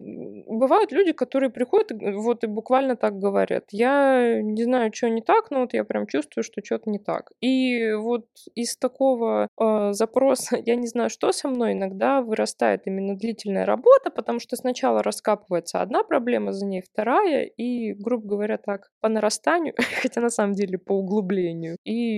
[0.46, 3.64] бывают люди, которые приходят вот и буквально так говорят.
[3.70, 7.32] Я не знаю, что не так, но вот я прям чувствую, что что-то не так.
[7.40, 13.16] И вот из такого э, запроса, я не знаю, что со мной, иногда вырастает именно
[13.16, 18.90] длительная работа, потому что сначала раскапывается одна проблема, за ней вторая, и, грубо говоря, так,
[19.00, 21.76] по нарастанию, хотя на самом деле по углублению.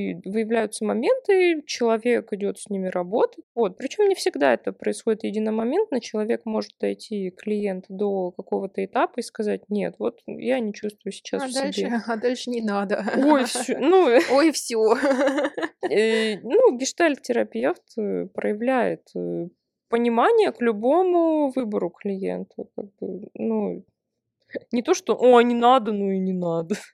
[0.08, 3.44] И выявляются моменты, человек идет с ними работать.
[3.54, 3.76] Вот.
[3.76, 6.00] Причем не всегда это происходит единомоментно.
[6.00, 11.42] Человек может дойти, клиент, до какого-то этапа и сказать, нет, вот я не чувствую сейчас
[11.42, 11.92] а в дальше, себе.
[12.06, 13.04] А дальше не надо.
[13.16, 13.78] Ой, все.
[13.78, 14.96] Ну, Ой, все.
[15.90, 19.48] Э, ну, гештальт-терапевт э, проявляет э,
[19.88, 22.66] понимание к любому выбору клиента.
[23.34, 23.84] Ну,
[24.72, 26.74] не то, что «О, не надо», ну и не надо.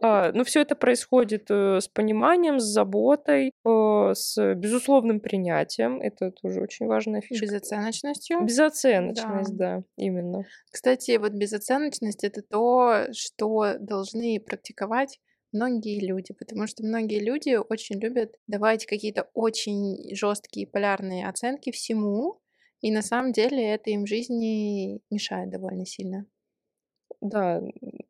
[0.00, 6.00] А, но все это происходит э, с пониманием, с заботой, э, с безусловным принятием.
[6.00, 7.46] Это тоже очень важная фишка.
[7.46, 8.44] Безоценочностью.
[8.44, 9.78] Безоценочность, да.
[9.78, 10.44] да, именно.
[10.70, 15.18] Кстати, вот безоценочность— это то, что должны практиковать
[15.52, 22.40] многие люди, потому что многие люди очень любят давать какие-то очень жесткие полярные оценки всему,
[22.80, 26.26] и на самом деле это им в жизни мешает довольно сильно.
[27.20, 27.60] Да,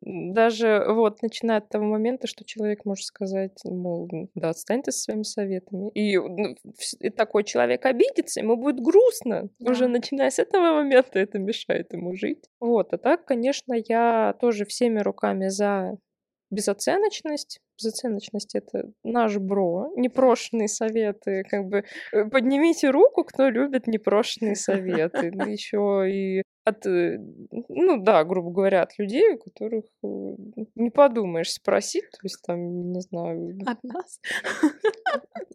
[0.01, 4.99] даже вот начиная от того момента, что человек может сказать, мол, да, отстань ты со
[4.99, 5.89] своими советами.
[5.91, 6.55] И, ну,
[6.99, 9.49] и такой человек обидится, ему будет грустно.
[9.59, 9.71] Да.
[9.71, 12.45] Уже начиная с этого момента это мешает ему жить.
[12.59, 15.97] Вот, а так, конечно, я тоже всеми руками за
[16.51, 17.59] безоценочность.
[17.77, 19.91] Безоценочность— это наш бро.
[19.95, 21.43] Непрошенные советы.
[21.49, 25.27] Как бы э, поднимите руку, кто любит непрошенные советы.
[25.47, 27.19] Еще и от, э,
[27.67, 30.07] ну да, грубо говоря, от людей, у которых э,
[30.75, 33.57] не подумаешь спросить, то есть там, не знаю...
[33.65, 34.19] От нас?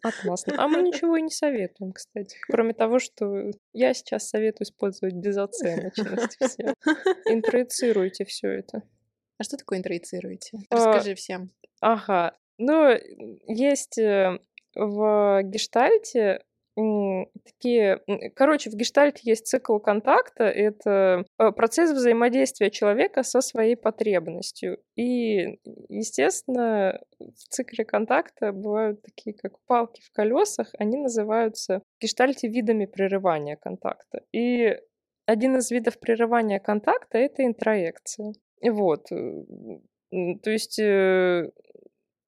[0.03, 0.45] От нас.
[0.57, 2.37] А мы ничего и не советуем, кстати.
[2.49, 6.75] Кроме того, что я сейчас советую использовать безоценочность все.
[7.27, 8.83] Интроицируйте все это.
[9.39, 10.59] А что такое интроицируете?
[10.71, 11.51] А, Расскажи всем.
[11.81, 12.37] Ага.
[12.59, 12.97] Ну,
[13.47, 14.39] есть э,
[14.75, 16.43] в гештальте
[16.77, 18.01] такие...
[18.35, 20.45] Короче, в гештальте есть цикл контакта.
[20.45, 24.79] Это э, процесс взаимодействия человека со своей потребностью.
[24.97, 30.69] И, естественно, в цикле контакта бывают такие, как палки в колесах.
[30.79, 34.23] Они называются в гештальте видами прерывания контакта.
[34.33, 34.77] И
[35.27, 38.35] один из видов прерывания контакта— это интроекция.
[38.63, 39.11] Вот.
[39.13, 39.45] Э,
[40.43, 41.51] то есть э,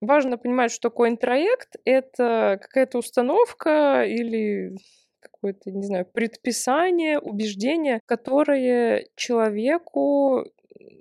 [0.00, 1.76] важно понимать, что такое интроект.
[1.84, 4.76] Это какая-то установка или
[5.20, 10.44] какое-то, не знаю, предписание, убеждение, которое человеку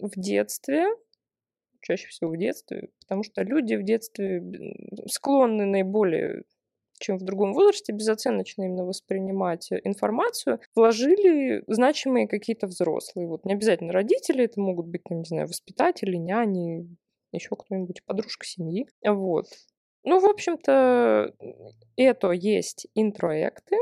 [0.01, 0.87] в детстве,
[1.81, 4.43] чаще всего в детстве, потому что люди в детстве
[5.07, 6.43] склонны наиболее
[6.99, 13.27] чем в другом возрасте, безоценочно именно воспринимать информацию, вложили значимые какие-то взрослые.
[13.27, 16.87] Вот не обязательно родители, это могут быть, не знаю, воспитатели, няни,
[17.31, 18.87] еще кто-нибудь, подружка семьи.
[19.05, 19.47] Вот.
[20.03, 21.33] Ну, в общем-то,
[21.97, 23.77] это есть интроекты.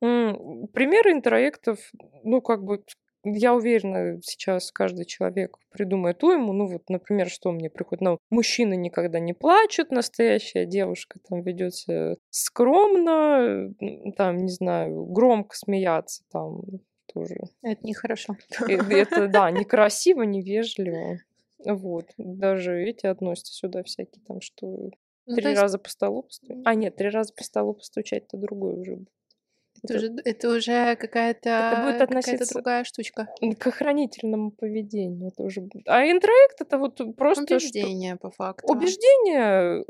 [0.00, 1.78] Примеры интроектов,
[2.24, 2.82] ну, как бы
[3.24, 6.52] я уверена, сейчас каждый человек придумает уйму.
[6.52, 8.02] Ну вот, например, что мне приходит?
[8.02, 13.72] Ну, мужчины никогда не плачут, настоящая девушка там ведется скромно,
[14.16, 16.62] там, не знаю, громко смеяться там
[17.14, 17.36] тоже.
[17.62, 18.36] Это нехорошо.
[18.66, 21.18] Это, да, некрасиво, невежливо.
[21.64, 22.06] Вот.
[22.16, 24.90] Даже эти относятся сюда всякие там, что
[25.26, 25.60] ну, три есть...
[25.60, 26.58] раза по столу постучать.
[26.64, 29.08] А, нет, три раза по столу постучать, это другое уже будет.
[29.84, 33.28] Это, уже, это уже какая-то это будет относиться другая штучка.
[33.58, 35.28] К охранительному поведению.
[35.28, 35.68] Это уже...
[35.86, 37.56] А интроект это вот просто...
[37.56, 38.28] Убеждение, что...
[38.28, 38.72] по факту.
[38.72, 39.84] Убеждение,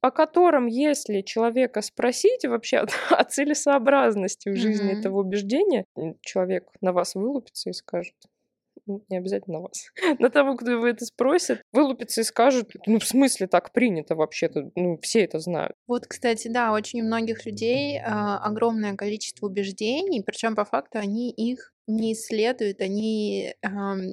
[0.00, 4.98] о котором, если человека спросить вообще о целесообразности в жизни mm-hmm.
[4.98, 5.84] этого убеждения,
[6.20, 8.14] человек на вас вылупится и скажет,
[9.08, 9.86] не обязательно вас,
[10.18, 14.70] на того, кто вы это спросит, вылупится и скажет, ну, в смысле так принято вообще-то,
[14.74, 15.74] ну, все это знают.
[15.86, 21.30] Вот, кстати, да, очень у многих людей э, огромное количество убеждений, причем по факту они
[21.30, 23.68] их не исследуют, они э,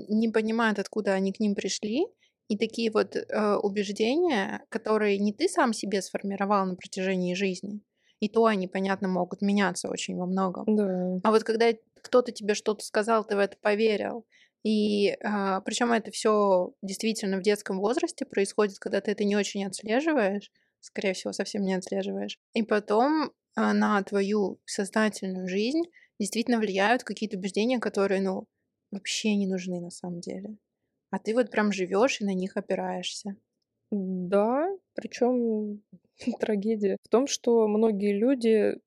[0.09, 2.05] не понимают, откуда они к ним пришли,
[2.47, 7.81] и такие вот э, убеждения, которые не ты сам себе сформировал на протяжении жизни,
[8.19, 10.63] и то они, понятно, могут меняться очень во многом.
[10.67, 11.19] Да.
[11.23, 14.25] А вот когда кто-то тебе что-то сказал, ты в это поверил,
[14.65, 19.63] и а, причем это все действительно в детском возрасте происходит, когда ты это не очень
[19.63, 22.39] отслеживаешь, скорее всего, совсем не отслеживаешь.
[22.53, 25.83] И потом а, на твою сознательную жизнь
[26.19, 28.47] действительно влияют какие-то убеждения, которые, ну,
[28.89, 30.57] вообще не нужны на самом деле.
[31.11, 33.35] А ты вот прям живешь и на них опираешься.
[33.91, 35.83] Да, причем
[36.39, 38.79] трагедия в том, что многие люди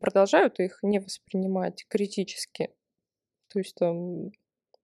[0.00, 2.70] продолжают их не воспринимать критически.
[3.52, 4.32] То есть там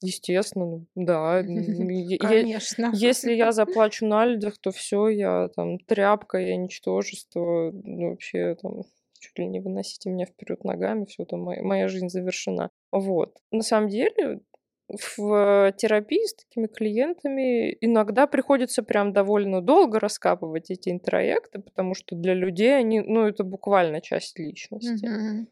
[0.03, 1.43] Естественно, ну да.
[2.21, 2.91] Конечно.
[2.95, 8.83] Если я заплачу на людях, то все, я там тряпка, я ничтожество, ну, вообще там
[9.19, 12.71] чуть ли не выносите меня вперед ногами, все, там моя, моя жизнь завершена.
[12.91, 13.39] Вот.
[13.53, 14.41] На самом деле,
[14.89, 22.15] в терапии с такими клиентами иногда приходится прям довольно долго раскапывать эти интроекты, потому что
[22.17, 25.07] для людей они, ну, это буквально часть личности.
[25.07, 25.47] Mm-hmm.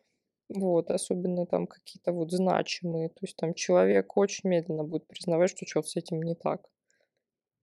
[0.52, 3.08] Вот, особенно там какие-то вот значимые.
[3.08, 6.62] То есть там человек очень медленно будет признавать, что что-то с этим не так.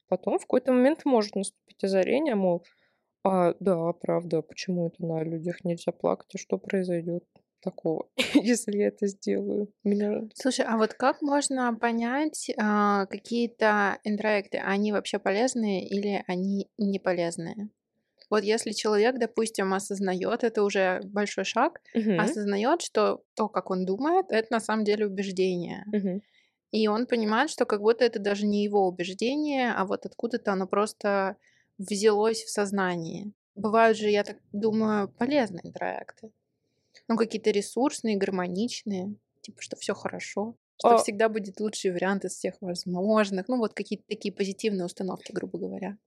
[0.08, 2.64] Потом в какой-то момент может наступить озарение, мол,
[3.26, 7.26] а, да, правда, почему это на людях нельзя плакать, а что произойдет
[7.62, 9.74] такого, если я это сделаю?
[9.84, 10.22] Меня...
[10.34, 17.00] Слушай, а вот как можно понять а, какие-то интроекты, они вообще полезные или они не
[17.00, 17.70] полезные?
[18.30, 22.20] Вот если человек, допустим, осознает, это уже большой шаг, угу.
[22.20, 25.86] осознает, что то, как он думает, это на самом деле убеждение.
[25.94, 26.22] Угу.
[26.72, 30.68] И он понимает, что как будто это даже не его убеждение, а вот откуда-то оно
[30.68, 31.38] просто
[31.78, 33.32] взялось в сознании.
[33.56, 36.32] Бывают же, я так думаю, полезные проекты.
[37.08, 40.56] Ну, какие-то ресурсные, гармоничные, типа, что все хорошо.
[40.78, 43.48] Что А всегда будет лучший вариант из всех возможных.
[43.48, 45.98] Ну, вот какие-то такие позитивные установки, грубо говоря.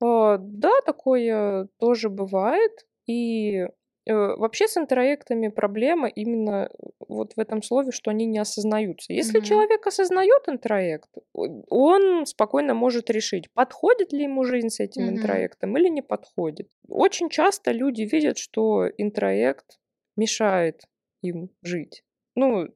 [0.00, 2.86] А, да, такое тоже бывает.
[3.06, 3.66] И,
[4.06, 6.70] э, вообще с интроектами проблема именно
[7.08, 9.12] вот в этом слове, что они не осознаются.
[9.12, 9.44] Если Мгм.
[9.44, 15.10] человек осознает интроект, он спокойно может решить, подходит ли ему жизнь с этим Мгм.
[15.10, 16.68] интроектом или не подходит.
[16.88, 19.78] Очень часто люди видят, что интроект
[20.16, 20.82] мешает
[21.22, 22.02] им жить.
[22.36, 22.68] Ну,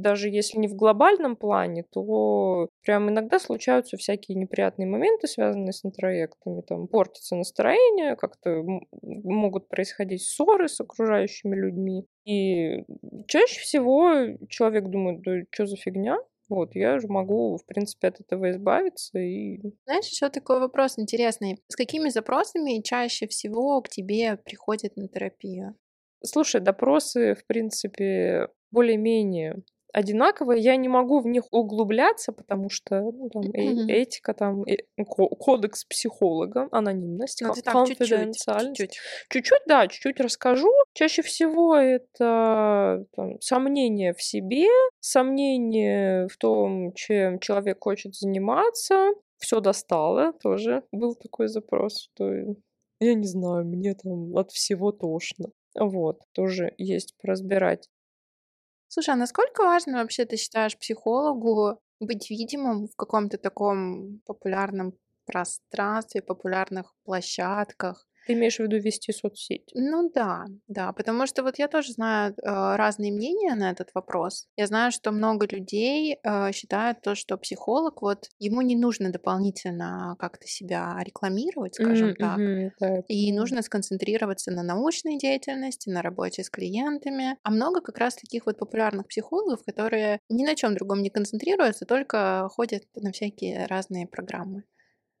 [0.00, 5.84] даже если не в глобальном плане, то прям иногда случаются всякие неприятные моменты, связанные с
[5.84, 6.62] интроектами.
[6.62, 8.62] Там портится настроение, как-то
[9.02, 12.06] могут происходить ссоры с окружающими людьми.
[12.24, 12.84] И
[13.28, 14.12] чаще всего
[14.48, 16.18] человек думает: "Да чё за фигня?
[16.48, 21.58] Вот, я же могу, в принципе, от этого избавиться и" Знаешь, еще такой вопрос интересный.
[21.68, 25.74] С какими запросами чаще всего к тебе приходят на терапию?
[26.24, 29.62] Слушай, допросы, в принципе, более-менее
[29.94, 30.60] одинаковые.
[30.62, 35.28] Я не могу в них углубляться, потому что, ну, там э этика, там, э ко
[35.28, 38.76] кодекс психолога, анонимность, Ну, ты так чуть-чуть, конфиденциальность.
[38.80, 38.98] чуть-чуть.
[39.30, 40.70] Чуть-чуть, да, чуть-чуть расскажу.
[40.94, 44.66] Чаще всего это, там, сомнения в себе,
[45.00, 49.10] сомнения в том, чем человек хочет заниматься.
[49.38, 52.32] Всё достало, тоже был такой запрос, что
[53.00, 55.50] я не знаю, мне там от всего тошно.
[55.74, 57.88] Вот, тоже есть поразбирать.
[58.94, 64.92] Слушай, а насколько важно вообще, ты считаешь, психологу быть видимым в каком-то таком популярном
[65.24, 68.06] пространстве, популярных площадках?
[68.24, 69.74] Ты имеешь в виду вести соцсети?
[69.74, 74.48] Ну да, да, потому что вот я тоже знаю, э, разные мнения на этот вопрос.
[74.56, 80.14] Я знаю, что много людей, э, считают то, что психолог, вот ему не нужно дополнительно
[80.18, 82.42] как-то себя рекламировать, скажем М, так.
[82.44, 87.38] мгм, да, И нужно сконцентрироваться на научной деятельности, на работе с клиентами.
[87.44, 91.86] А много как раз таких вот популярных психологов, которые ни на чём другом не концентрируются,
[91.86, 94.64] только ходят на всякие разные программы.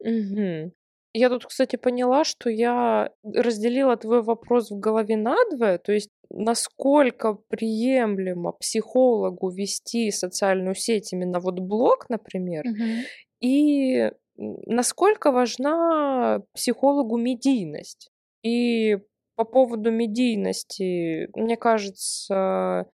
[0.04, 0.72] Мгм.
[1.14, 5.76] Я тут, кстати, поняла, что я разделила твой вопрос в голове надвое.
[5.78, 13.04] То есть насколько приемлемо психологу вести социальную сеть, именно вот блог, например, Мгм.
[13.40, 18.10] и, насколько важна психологу медийность.
[18.42, 18.98] И
[19.36, 22.86] по поводу медийности, мне кажется,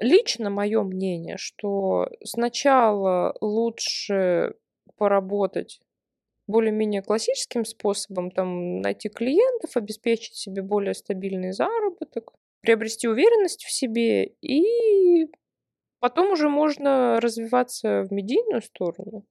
[0.00, 4.54] лично моё мнение, что сначала лучше
[4.96, 5.80] поработать
[6.48, 14.26] более-менее классическим способом, там, найти клиентов, обеспечить себе более стабильный заработок, приобрести уверенность в себе,
[14.42, 15.28] и
[16.00, 19.24] потом уже можно развиваться в медийную сторону.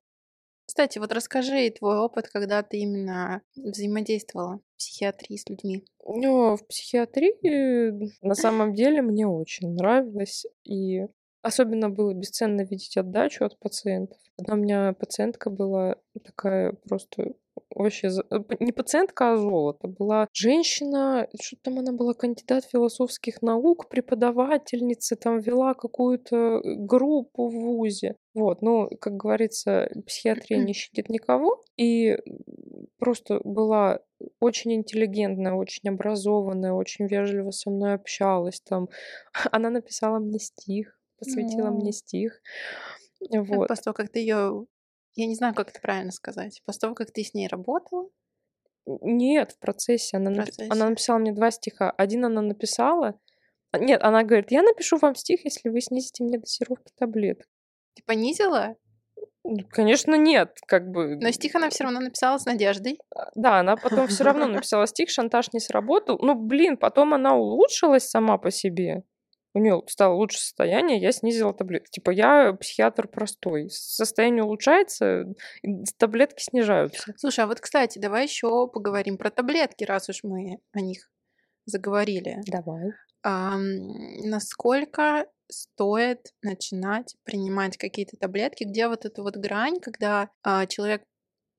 [0.67, 5.85] Кстати, вот расскажи твой опыт, когда ты именно взаимодействовала в психиатрии с людьми.
[6.03, 11.05] О, в психиатрии на самом деле мне очень нравилось, и
[11.47, 14.17] особенно было бесценно видеть отдачу от пациентов.
[14.37, 17.33] Одна у меня пациентка была такая просто
[17.73, 19.87] вообще э, не пациентка, а золото.
[19.87, 27.47] Была женщина, что-то там она была кандидат философских наук, преподавательница, там вела какую-то, э, группу
[27.47, 28.15] в вузе.
[28.33, 31.63] Вот, ну, как говорится, психиатрия не щадит никого.
[31.77, 32.17] И,
[32.99, 33.99] просто была
[34.39, 38.61] очень интеллигентная, очень образованная, очень вежливо со мной общалась.
[38.61, 38.87] Там
[39.51, 41.93] она написала мне стих, посвятила мне О.
[41.93, 42.41] стих.
[43.31, 43.67] Э, Вот.
[43.67, 44.65] после того, как ты её
[45.15, 46.61] я не знаю, как это правильно сказать.
[46.65, 48.09] После того, как ты с ней работала?
[49.01, 50.17] Нет, в процессе.
[50.17, 50.89] Она В напи она процессе.
[50.89, 51.91] написала мне 2 стиха.
[51.91, 53.19] Один она написала
[53.71, 57.47] а, нет, она говорит: "Я напишу вам стих, если вы снизите мне дозировки таблеток".
[57.95, 58.75] Ты понизила?
[59.43, 61.15] Ну, конечно, нет, как бы.
[61.15, 62.99] Но стих она всё равно написала с надеждой.
[63.15, 66.17] А, да, она потом всё равно написала стих, шантаж не сработал.
[66.21, 69.03] Ну, блин, потом она улучшилась сама по себе.
[69.55, 71.89] У неё стало лучше состояние, я снизила таблетки.
[71.91, 73.69] Типа я психиатр простой.
[73.71, 75.25] Состояние улучшается,
[75.97, 77.13] таблетки снижаются.
[77.17, 81.09] Слушай, а вот, кстати, давай ещё поговорим про таблетки, раз уж мы о них
[81.65, 82.37] заговорили.
[82.47, 82.91] Давай.
[83.23, 83.61] Ам,
[84.29, 88.63] насколько стоит начинать принимать какие-то таблетки?
[88.65, 91.03] Где вот эта вот грань, когда, а, человек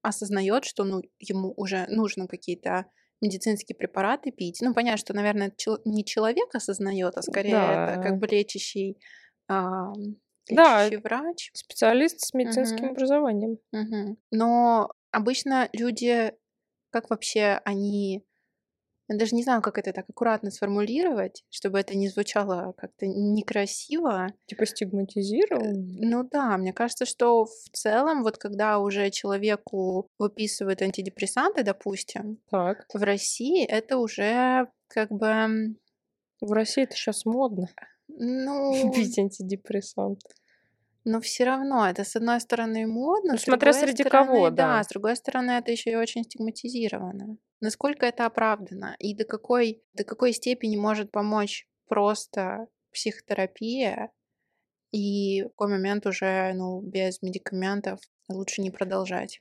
[0.02, 2.86] осознаёт, что, ну, ему уже нужно какие-то
[3.20, 4.58] медицинские препараты пить?
[4.62, 5.50] Ну, понятно, что, наверное,
[5.84, 8.20] не человек осознаёт, а скорее это как Да.
[8.20, 8.98] бы лечащий,
[10.50, 11.52] Да, лечащий врач.
[11.52, 12.92] специалист с медицинским Мгм.
[12.92, 13.58] образованием.
[13.72, 14.18] Мгм.
[14.32, 16.32] Но обычно люди,
[16.90, 18.24] как вообще они
[19.08, 24.28] я даже не знаю, как это так аккуратно сформулировать, чтобы это не звучало как-то некрасиво.
[24.46, 25.96] Типа стигматизирован?
[26.00, 32.86] Ну да, мне кажется, что в целом, вот когда уже человеку выписывают антидепрессанты, допустим, Так.
[32.92, 35.74] в России это уже как бы,
[36.40, 37.68] В России это щас модно.
[38.08, 40.20] Ну, пить антидепрессант.
[41.04, 44.78] но все равно это, с одной стороны, модно, Ну, с смотря среди стороны, кого, да,
[44.78, 44.82] да.
[44.82, 47.36] с другой стороны, это еще и очень стигматизировано.
[47.60, 54.12] Насколько это оправдано и до какой, до какой степени может помочь просто психотерапия,
[54.92, 59.40] и в какой момент уже, ну, без медикаментов лучше не продолжать.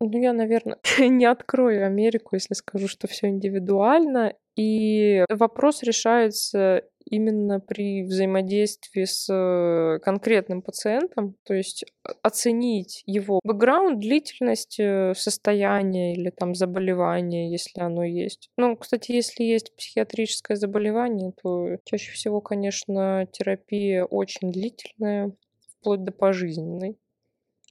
[0.00, 4.34] Ну, я, наверное, не открою Америку, если скажу, что все индивидуально.
[4.56, 11.84] И вопрос решается именно при взаимодействии с конкретным пациентом, то есть
[12.22, 18.50] оценить его бэкграунд, длительность э, состояния или там заболевания, если оно есть.
[18.56, 25.32] Ну, кстати, если есть психиатрическое заболевание, то чаще всего, конечно, терапия очень длительная,
[25.78, 26.98] вплоть до пожизненной.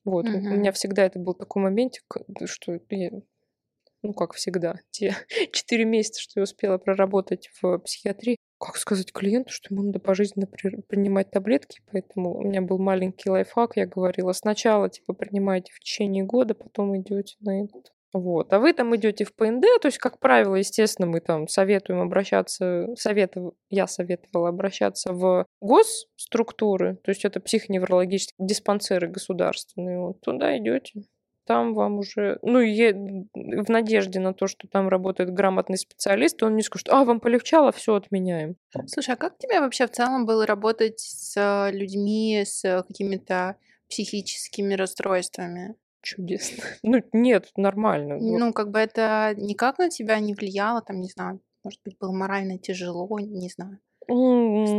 [0.06, 2.04] Вот, у у меня всегда это был такой моментик,
[2.46, 3.10] что я,
[4.04, 5.16] ну, как всегда, те
[5.52, 10.47] четыре месяца, что я успела проработать в психиатрии, как сказать клиенту, что ему надо пожизненно
[10.47, 15.80] при- принимать таблетки, поэтому у меня был маленький лайфхак, я говорила, сначала, типа, принимайте в
[15.80, 17.91] течение года, потом идете на этот.
[18.14, 18.53] Вот.
[18.53, 22.88] А вы там идете в ПНД, то есть, как правило, естественно, мы там советуем обращаться,
[22.95, 31.03] советов, я советовала обращаться в госструктуры, то есть это психоневрологические диспансеры государственные, вот туда идете.
[31.46, 32.93] Там вам уже, ну, е-
[33.34, 37.72] в надежде на то, что там работает грамотный специалист, он не скажет, а, вам полегчало,
[37.72, 38.56] все отменяем.
[38.88, 43.58] Слушай, а как тебе вообще в целом было работать с людьми с какими-то
[43.89, 45.76] психическими расстройствами?
[46.02, 46.64] Чудесно.
[46.84, 48.18] Ну, нет, нормально.
[48.20, 52.12] Ну, как бы это никак на тебя не влияло, там, не знаю, может быть, было
[52.12, 53.80] морально тяжело, не знаю.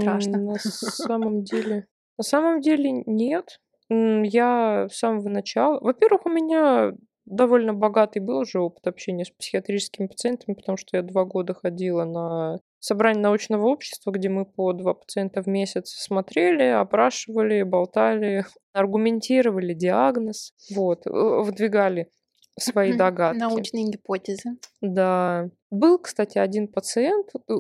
[0.01, 0.39] Страшно.
[0.39, 1.87] На самом деле,
[2.19, 3.61] на самом деле нет.
[3.89, 6.93] Я с самого начала, во-первых, у меня
[7.25, 12.05] довольно богатый был уже опыт общения с психиатрическими пациентами, потому что я два года ходила
[12.05, 19.75] на собрание научного общества, где мы по два пациента в месяц смотрели, опрашивали, болтали, аргументировали
[19.75, 22.11] диагноз, вот, э, выдвигали
[22.59, 23.39] свои догадки.
[23.39, 24.57] Научные гипотезы.
[24.81, 25.51] Да.
[25.71, 27.53] Был, кстати, один пациент, э,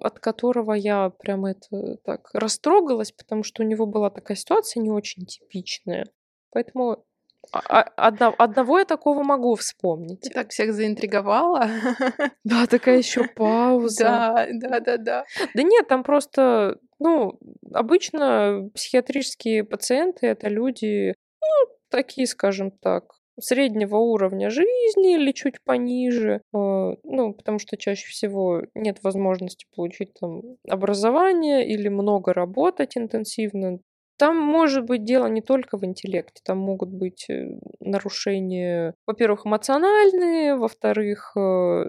[0.00, 4.90] от которого я прям это так растрогалась, потому что у него была такая ситуация не
[4.90, 6.06] очень типичная.
[6.52, 7.04] Поэтому
[7.52, 10.30] одно- одного я такого могу Ты вспомнить.
[10.32, 11.68] так всех заинтриговала.
[12.44, 14.04] Да, такая еще пауза.
[14.04, 15.24] Да, да, да, да.
[15.54, 17.38] Да нет, там просто, ну,
[17.72, 26.36] обычно психиатрические пациенты это люди, ну, такие, скажем так, среднего уровня жизни или чуть пониже,
[26.36, 33.78] э, ну, потому что чаще всего нет возможности получить там образование или много работать интенсивно.
[34.18, 40.56] Там может быть дело не только в интеллекте, там могут быть э, нарушения, во-первых, эмоциональные,
[40.56, 41.84] во-вторых, э,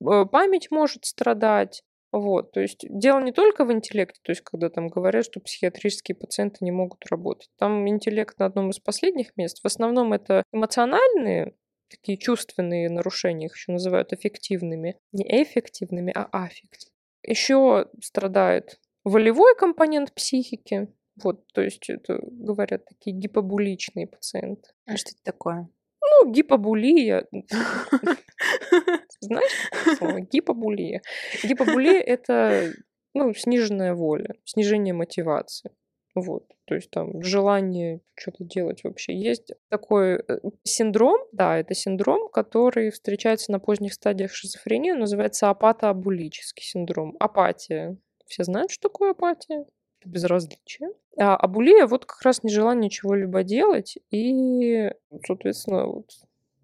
[0.00, 1.82] память может страдать.
[2.12, 6.16] Вот, то есть дело не только в интеллекте, то есть когда там говорят, что психиатрические
[6.16, 7.50] пациенты не могут работать.
[7.56, 9.60] Там интеллект на одном из последних мест.
[9.62, 11.54] В основном это эмоциональные,
[11.88, 14.96] такие чувственные нарушения, их еще называют аффективными.
[15.12, 16.96] Не эффективными, а аффективными.
[17.22, 20.88] Еще страдает волевой компонент психики.
[21.22, 24.70] Вот, то есть это, говорят, такие гипобуличные пациенты.
[24.86, 25.68] А что это такое?
[26.02, 27.26] Ну, гипобулия.
[29.20, 29.52] Знаешь
[29.98, 30.20] слово?
[30.32, 31.02] Гипобулия.
[31.42, 32.72] Гипобулия— это
[33.14, 35.70] ну, сниженная воля, снижение мотивации.
[36.14, 36.44] Вот.
[36.64, 39.52] То есть там желание что-то делать вообще есть.
[39.68, 46.64] Такой э, синдром, да, это синдром, который встречается на поздних стадиях шизофрении, он называется апатоабулический
[46.64, 47.16] синдром.
[47.20, 47.96] Апатия.
[48.26, 49.66] Все знают, что такое апатия?
[50.00, 50.90] Это безразличие.
[51.18, 54.90] А абулия вот как раз нежелание чего-либо делать и,
[55.26, 56.10] соответственно, вот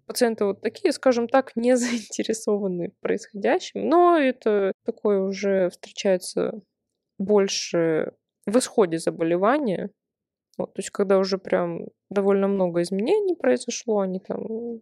[0.07, 6.61] пациенты вот такие, скажем так, не заинтересованы в происходящем, но это такое уже встречается
[7.19, 8.13] больше
[8.45, 9.91] в исходе заболевания,
[10.57, 14.81] вот, то есть когда уже прям довольно много изменений произошло, они там,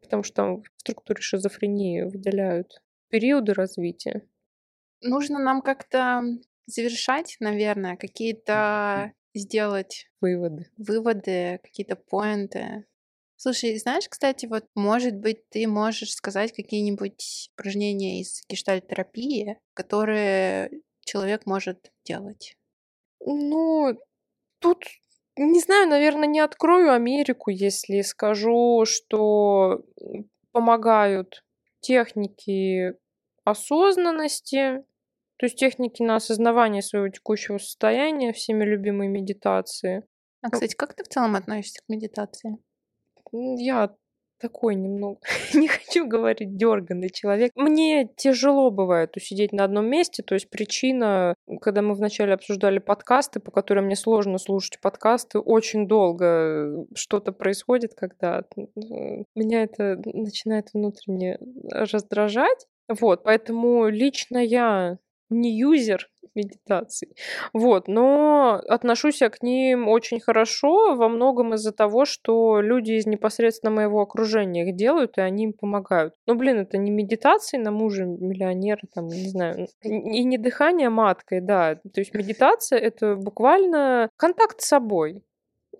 [0.00, 4.22] потому что там в структуре шизофрении выделяют периоды развития.
[5.00, 6.22] Нужно нам как-то
[6.66, 10.66] завершать, наверное, какие-то сделать Выводы.
[10.76, 12.84] выводы, какие-то поинты.
[13.40, 20.70] Слушай, знаешь, кстати, вот, может быть, ты можешь сказать какие-нибудь упражнения из гештальт-терапии, которые
[21.04, 22.56] человек может делать?
[23.24, 23.96] Ну,
[24.60, 24.84] тут,
[25.36, 29.84] не знаю, наверное, не открою Америку, если скажу, что
[30.52, 31.44] помогают
[31.80, 32.94] техники
[33.44, 34.84] осознанности,
[35.36, 40.02] то есть техники на осознавание своего текущего состояния, всеми любимые медитации.
[40.42, 42.58] А, кстати, как ты в целом относишься к медитации?
[43.32, 43.94] Я
[44.40, 45.18] такой немного,
[45.54, 47.52] не хочу говорить дерганный человек.
[47.54, 53.40] Мне тяжело бывает усидеть на одном месте, то есть причина, когда мы вначале обсуждали подкасты,
[53.40, 58.42] по которым мне сложно слушать подкасты, очень долго что-то происходит, когда
[59.34, 61.38] меня это начинает внутренне
[61.70, 62.66] раздражать.
[62.88, 64.98] Вот, поэтому лично я
[65.30, 67.16] не юзер медитаций.
[67.52, 73.06] Вот, но отношусь я к ним очень хорошо, во многом из-за того, что люди из
[73.06, 76.14] непосредственно моего окружения их делают, и они им помогают.
[76.26, 81.40] Ну, блин, это не медитации на мужа миллионера, там, не знаю, и не дыхание маткой,
[81.40, 81.76] да.
[81.76, 85.22] То есть медитация— это буквально контакт с собой.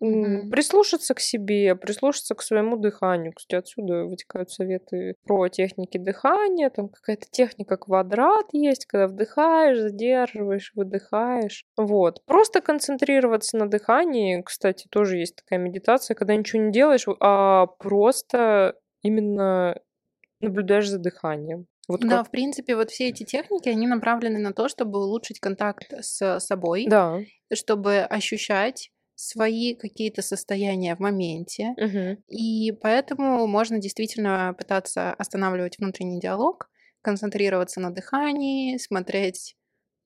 [0.00, 0.50] Мгм.
[0.50, 3.32] Прислушаться к себе, прислушаться к своему дыханию.
[3.34, 6.70] Кстати, отсюда вытекают советы про техники дыхания.
[6.70, 11.64] Там какая-то техника квадрат есть, когда вдыхаешь, задерживаешь, выдыхаешь.
[11.76, 12.22] Вот.
[12.26, 14.42] Просто концентрироваться на дыхании.
[14.42, 19.80] Кстати, тоже есть такая медитация, когда ничего не делаешь, а просто именно
[20.40, 21.66] наблюдаешь за дыханием.
[21.88, 22.28] Вот да, как...
[22.28, 26.86] в принципе, вот все эти техники, они направлены на то, чтобы улучшить контакт с собой,
[26.86, 27.20] да.
[27.54, 31.74] чтобы ощущать свои какие-то состояния в моменте.
[31.76, 32.22] Угу.
[32.28, 36.70] И поэтому можно действительно пытаться останавливать внутренний диалог,
[37.02, 39.56] концентрироваться на дыхании, смотреть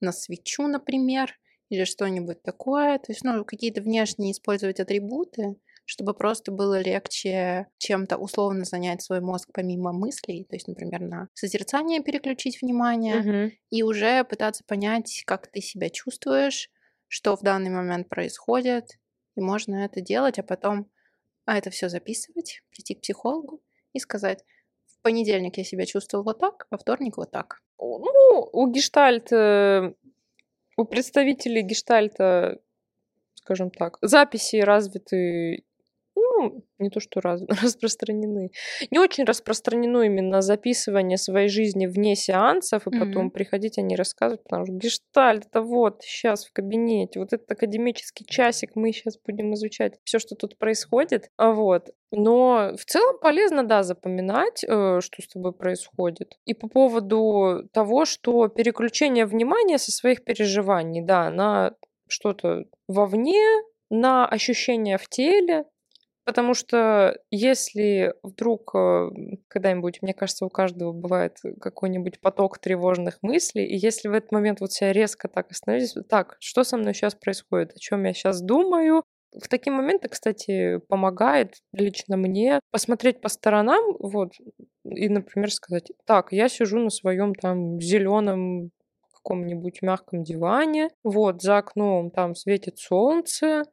[0.01, 1.35] на свечу, например,
[1.69, 2.97] или что-нибудь такое.
[2.97, 9.21] То есть, ну, какие-то внешние использовать атрибуты, чтобы просто было легче чем-то условно занять свой
[9.21, 13.55] мозг помимо мыслей, то есть, например, на созерцание переключить внимание угу.
[13.69, 16.71] и уже пытаться понять, как ты себя чувствуешь,
[17.07, 18.97] что в данный момент происходит,
[19.35, 20.89] и можно это делать, а потом
[21.45, 23.61] а это все записывать, прийти к психологу
[23.91, 24.43] и сказать,
[24.85, 27.61] в понедельник я себя чувствовал вот так, во вторник вот так.
[27.79, 29.31] Ну, у гештальт,
[30.77, 32.61] у представителей гештальта,
[33.35, 35.65] скажем так, записи развиты
[36.43, 38.51] ну, не то что раз, распространены.
[38.91, 42.99] Не очень распространено именно записывание своей жизни вне сеансов, и mm-hmm.
[42.99, 48.25] потом приходить, они рассказывать, потому что гештальт, это вот сейчас в кабинете, вот этот академический
[48.25, 51.29] часик, мы сейчас будем изучать все, что тут происходит.
[51.37, 51.89] А вот.
[52.11, 56.37] Но в целом полезно, да, запоминать, э, что с тобой происходит.
[56.45, 61.73] И по поводу того, что переключение внимания со своих переживаний, да, на
[62.07, 63.41] что-то вовне,
[63.89, 65.65] на ощущения в теле,
[66.25, 69.09] Потому что если вдруг э,
[69.49, 74.61] когда-нибудь, мне кажется, у каждого бывает какой-нибудь поток тревожных мыслей, и если в этот момент
[74.61, 78.41] вот себя резко так остановить, так, что со мной сейчас происходит, о чем я сейчас
[78.41, 79.03] думаю,
[79.33, 84.33] в такие моменты, кстати, помогает лично мне посмотреть по сторонам, вот,
[84.85, 88.71] и, например, сказать, так, я сижу на своем там зеленом
[89.23, 93.63] каком-нибудь мягком диване, вот, за окном там светит солнце,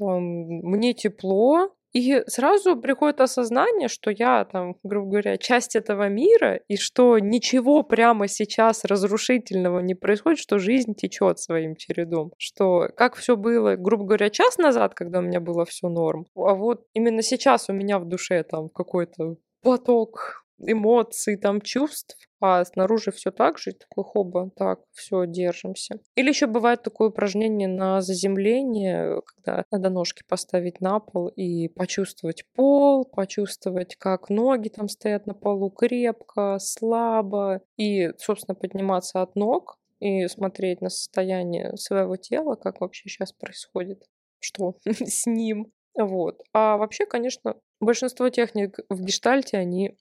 [0.00, 6.60] там, мне тепло, и сразу приходит осознание, что я там, грубо говоря, часть этого мира,
[6.68, 12.32] и что ничего прямо сейчас разрушительного не происходит, что жизнь течет своим чередом.
[12.38, 16.54] Что как все было, грубо говоря, час назад, когда у меня было все норм, а
[16.54, 23.10] вот именно сейчас у меня в душе там какой-то поток эмоций, там чувств, а снаружи
[23.12, 26.00] все так же, такой хоба, так, все, держимся.
[26.14, 32.44] Или еще бывает такое упражнение на заземление, когда надо ножки поставить на пол и почувствовать
[32.54, 39.78] пол, почувствовать, как ноги там стоят на полу крепко, слабо, и, собственно, подниматься от ног
[40.00, 44.04] и смотреть на состояние своего тела, как вообще сейчас происходит,
[44.38, 45.72] что с ним.
[45.94, 46.40] Вот.
[46.52, 49.96] А вообще, конечно, большинство техник в гештальте, они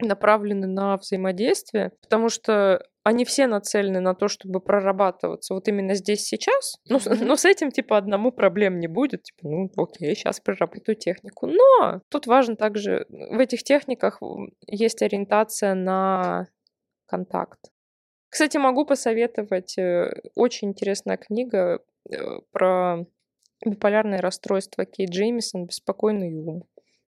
[0.00, 6.24] направлены на взаимодействие, потому что они все нацелены на то, чтобы прорабатываться вот именно здесь
[6.24, 6.74] сейчас.
[6.88, 7.24] Ну, mm-hmm.
[7.24, 9.22] но с этим, типа, одному проблем не будет.
[9.22, 11.46] Типа, ну, окей, сейчас проработаю технику.
[11.46, 14.20] Но тут важно также, в этих техниках
[14.66, 16.48] есть ориентация на
[17.06, 17.58] контакт.
[18.28, 21.80] Кстати, могу посоветовать, э, очень интересная книга
[22.10, 22.14] э,
[22.52, 23.06] про
[23.64, 26.64] биполярное расстройство Кейт Джеймисон «Беспокойный ум».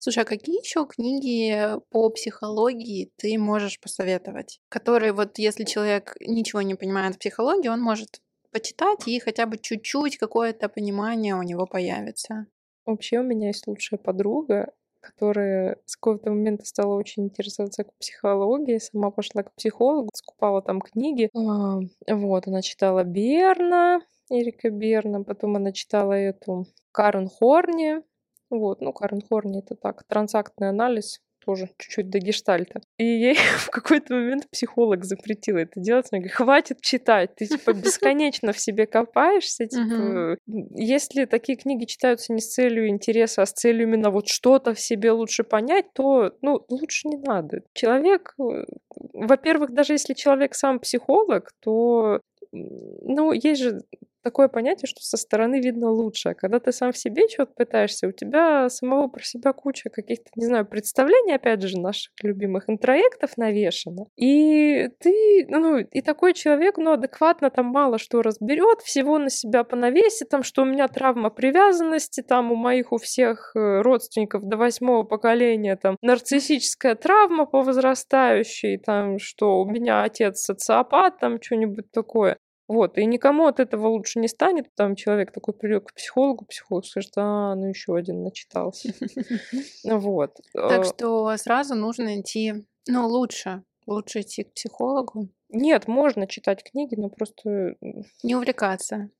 [0.03, 4.59] Слушай, а какие еще книги по психологии ты можешь посоветовать?
[4.67, 8.19] Которые вот если человек ничего не понимает в психологии, он может
[8.51, 12.47] почитать и хотя бы чуть-чуть какое-то понимание у него появится.
[12.85, 18.79] Вообще у меня есть лучшая подруга, которая с какого-то момента стала очень интересоваться к психологии,
[18.79, 21.29] сама пошла к психологу, скупала там книги.
[21.33, 21.79] А,
[22.09, 28.01] вот, она читала Берна, Эрика Берна, потом она читала эту Карен Хорни,
[28.49, 32.81] вот, ну, Карен Хорни это так, трансактный анализ, тоже чуть-чуть до гештальта.
[32.97, 36.07] И ей в какой-то момент психолог запретил это делать.
[36.11, 39.67] Она говорит, хватит читать, ты типа бесконечно в себе копаешься.
[39.67, 44.73] Типа, если такие книги читаются не с целью интереса, а с целью именно вот что-то
[44.73, 47.61] в себе лучше понять, то ну, лучше не надо.
[47.73, 48.65] Человек, э,
[49.13, 52.21] во-первых, даже если человек сам психолог, то
[52.51, 53.81] ну, есть же
[54.23, 56.29] такое понятие, что со стороны видно лучше.
[56.29, 60.31] А когда ты сам в себе что-то пытаешься, у тебя самого про себя куча каких-то,
[60.35, 64.05] не знаю, представлений, опять же, наших любимых интроектов навешано.
[64.15, 69.63] И ты, ну, и такой человек, ну, адекватно там мало что разберет, всего на себя
[69.63, 74.57] понавесит, там, что у меня травма привязанности, там, у моих, у всех э, родственников до
[74.57, 81.91] восьмого поколения, там, нарциссическая травма по возрастающей, там, что у меня отец социопат, там, что-нибудь
[81.91, 82.37] такое.
[82.73, 84.73] Вот, и никому от этого лучше не станет.
[84.73, 88.93] Там человек такой придет к психологу, психолог скажет, а, ну еще один начитался.
[89.83, 90.39] Вот.
[90.53, 95.29] Так а что сразу нужно идти, ну, лучше, лучше идти к психологу.
[95.49, 97.75] Нет, можно читать книги, но просто...
[98.23, 99.11] Не увлекаться.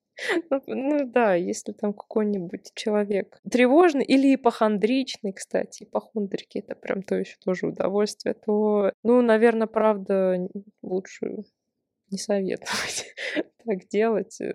[0.50, 7.16] Ну, ну да, если там какой-нибудь человек тревожный или ипохондричный, кстати, ипохондрики это прям то
[7.16, 10.48] еще тоже удовольствие, то, ну, наверное, правда,
[10.82, 11.44] лучше
[12.14, 13.14] не советовать
[13.66, 14.40] так делать.
[14.40, 14.54] Э,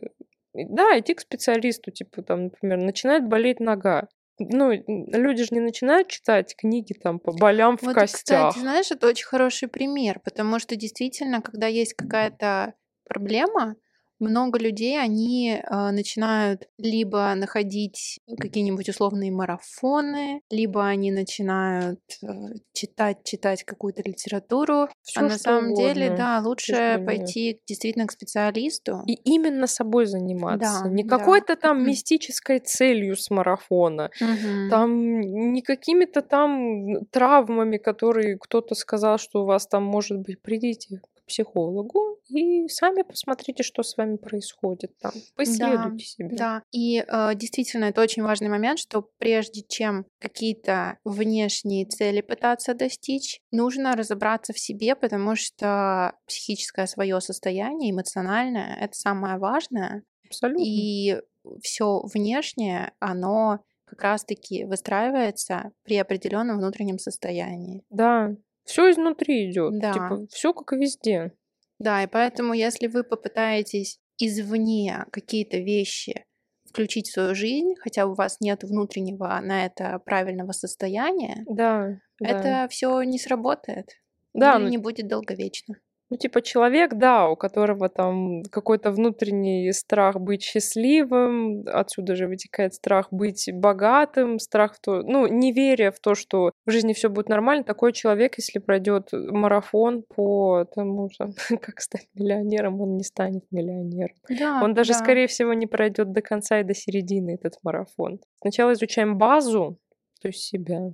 [0.55, 4.09] да, идти к специалисту, типа там, например, начинает болеть нога.
[4.39, 8.51] Ну, люди же не начинают читать книги там по болям в вот, костях.
[8.51, 13.75] Кстати, знаешь, это очень хороший пример, потому что действительно, когда есть какая-то проблема,
[14.19, 22.27] много людей, они э, начинают либо находить какие-нибудь условные марафоны, либо они начинают э,
[22.73, 24.89] читать, читать какую-то литературу.
[25.03, 25.95] Всё, а на самом угодно.
[25.95, 29.03] деле, да, лучше пойти действительно к специалисту.
[29.07, 30.83] И именно собой заниматься.
[30.85, 31.17] Да, не да.
[31.17, 34.11] какой-то там мистической целью с марафона.
[34.21, 34.71] Угу.
[34.71, 40.41] Там не какими-то там травмами, которые кто-то сказал, что у вас там может быть.
[40.43, 45.13] Придите психологу и сами посмотрите, что с вами происходит там.
[45.37, 46.37] Поисследуйте да, себя.
[46.37, 52.75] Да, и э, действительно это очень важный момент, что прежде чем какие-то внешние цели пытаться
[52.75, 60.03] достичь, нужно разобраться в себе, потому что психическое свое состояние, эмоциональное, это самое важное.
[60.27, 60.63] Абсолютно.
[60.65, 61.21] И
[61.63, 67.83] все внешнее, оно как раз-таки выстраивается при определенном внутреннем состоянии.
[67.91, 68.35] Да,
[68.69, 69.79] все изнутри идет.
[69.79, 69.93] Да.
[69.93, 71.33] Типа, все как и везде.
[71.79, 76.25] Да, и поэтому, если вы попытаетесь извне какие-то вещи
[76.67, 82.43] включить в свою жизнь, хотя у вас нет внутреннего на это правильного состояния, да, это
[82.43, 82.69] да.
[82.69, 83.89] все не сработает.
[84.35, 84.69] Да, или ну...
[84.69, 85.77] не будет долговечно.
[86.11, 92.75] Ну, типа человек, да, у которого там какой-то внутренний страх быть счастливым, отсюда же вытекает
[92.75, 97.29] страх быть богатым, страх в то, ну, неверие в то, что в жизни все будет
[97.29, 103.45] нормально, такой человек, если пройдет марафон по тому же, как стать миллионером, он не станет
[103.51, 104.17] миллионером.
[104.31, 104.99] Да, он даже, да.
[104.99, 108.21] скорее всего, не пройдет до конца и до середины этот марафон.
[108.41, 109.79] Сначала изучаем базу,
[110.23, 110.93] то есть себя,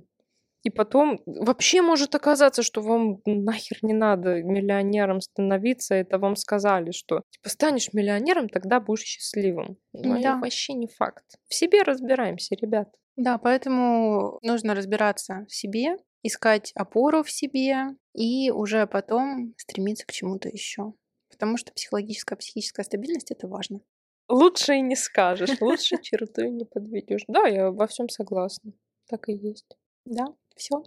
[0.65, 5.93] и потом вообще может оказаться, что вам нахер не надо миллионером становиться.
[5.93, 9.77] Это вам сказали, что типа станешь миллионером, тогда будешь счастливым.
[9.93, 10.39] Но да.
[10.39, 11.23] вообще не факт.
[11.47, 12.89] В себе разбираемся, ребят.
[13.15, 20.11] Да, поэтому нужно разбираться в себе, искать опору в себе и уже потом стремиться к
[20.11, 20.93] чему-то еще.
[21.29, 23.81] Потому что психологическая, психическая стабильность это важно.
[24.29, 27.21] Лучше и не скажешь, лучше черту и не подведешь.
[27.27, 28.73] Да, я во всем согласна.
[29.07, 29.77] Так и есть.
[30.05, 30.25] Да.
[30.55, 30.83] Все.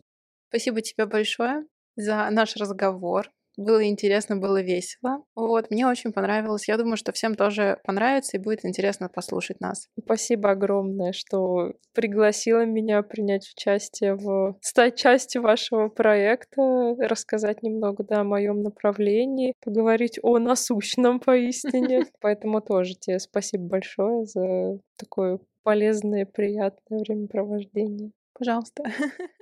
[0.49, 1.67] Спасибо тебе большое
[1.97, 3.31] за наш разговор.
[3.59, 5.25] Было интересно, было весело.
[5.35, 6.69] Вот, мне очень понравилось.
[6.69, 9.89] Я думаю, что всем тоже понравится и будет интересно послушать нас.
[10.01, 14.57] Спасибо огромное, что пригласила меня принять участие в...
[14.61, 22.05] стать частью вашего проекта, рассказать немного, да, о моем направлении, поговорить о насущном поистине.
[22.21, 28.13] Поэтому тоже тебе спасибо большое за такое полезное, приятное времяпровождение.
[28.35, 28.85] Пожалуйста.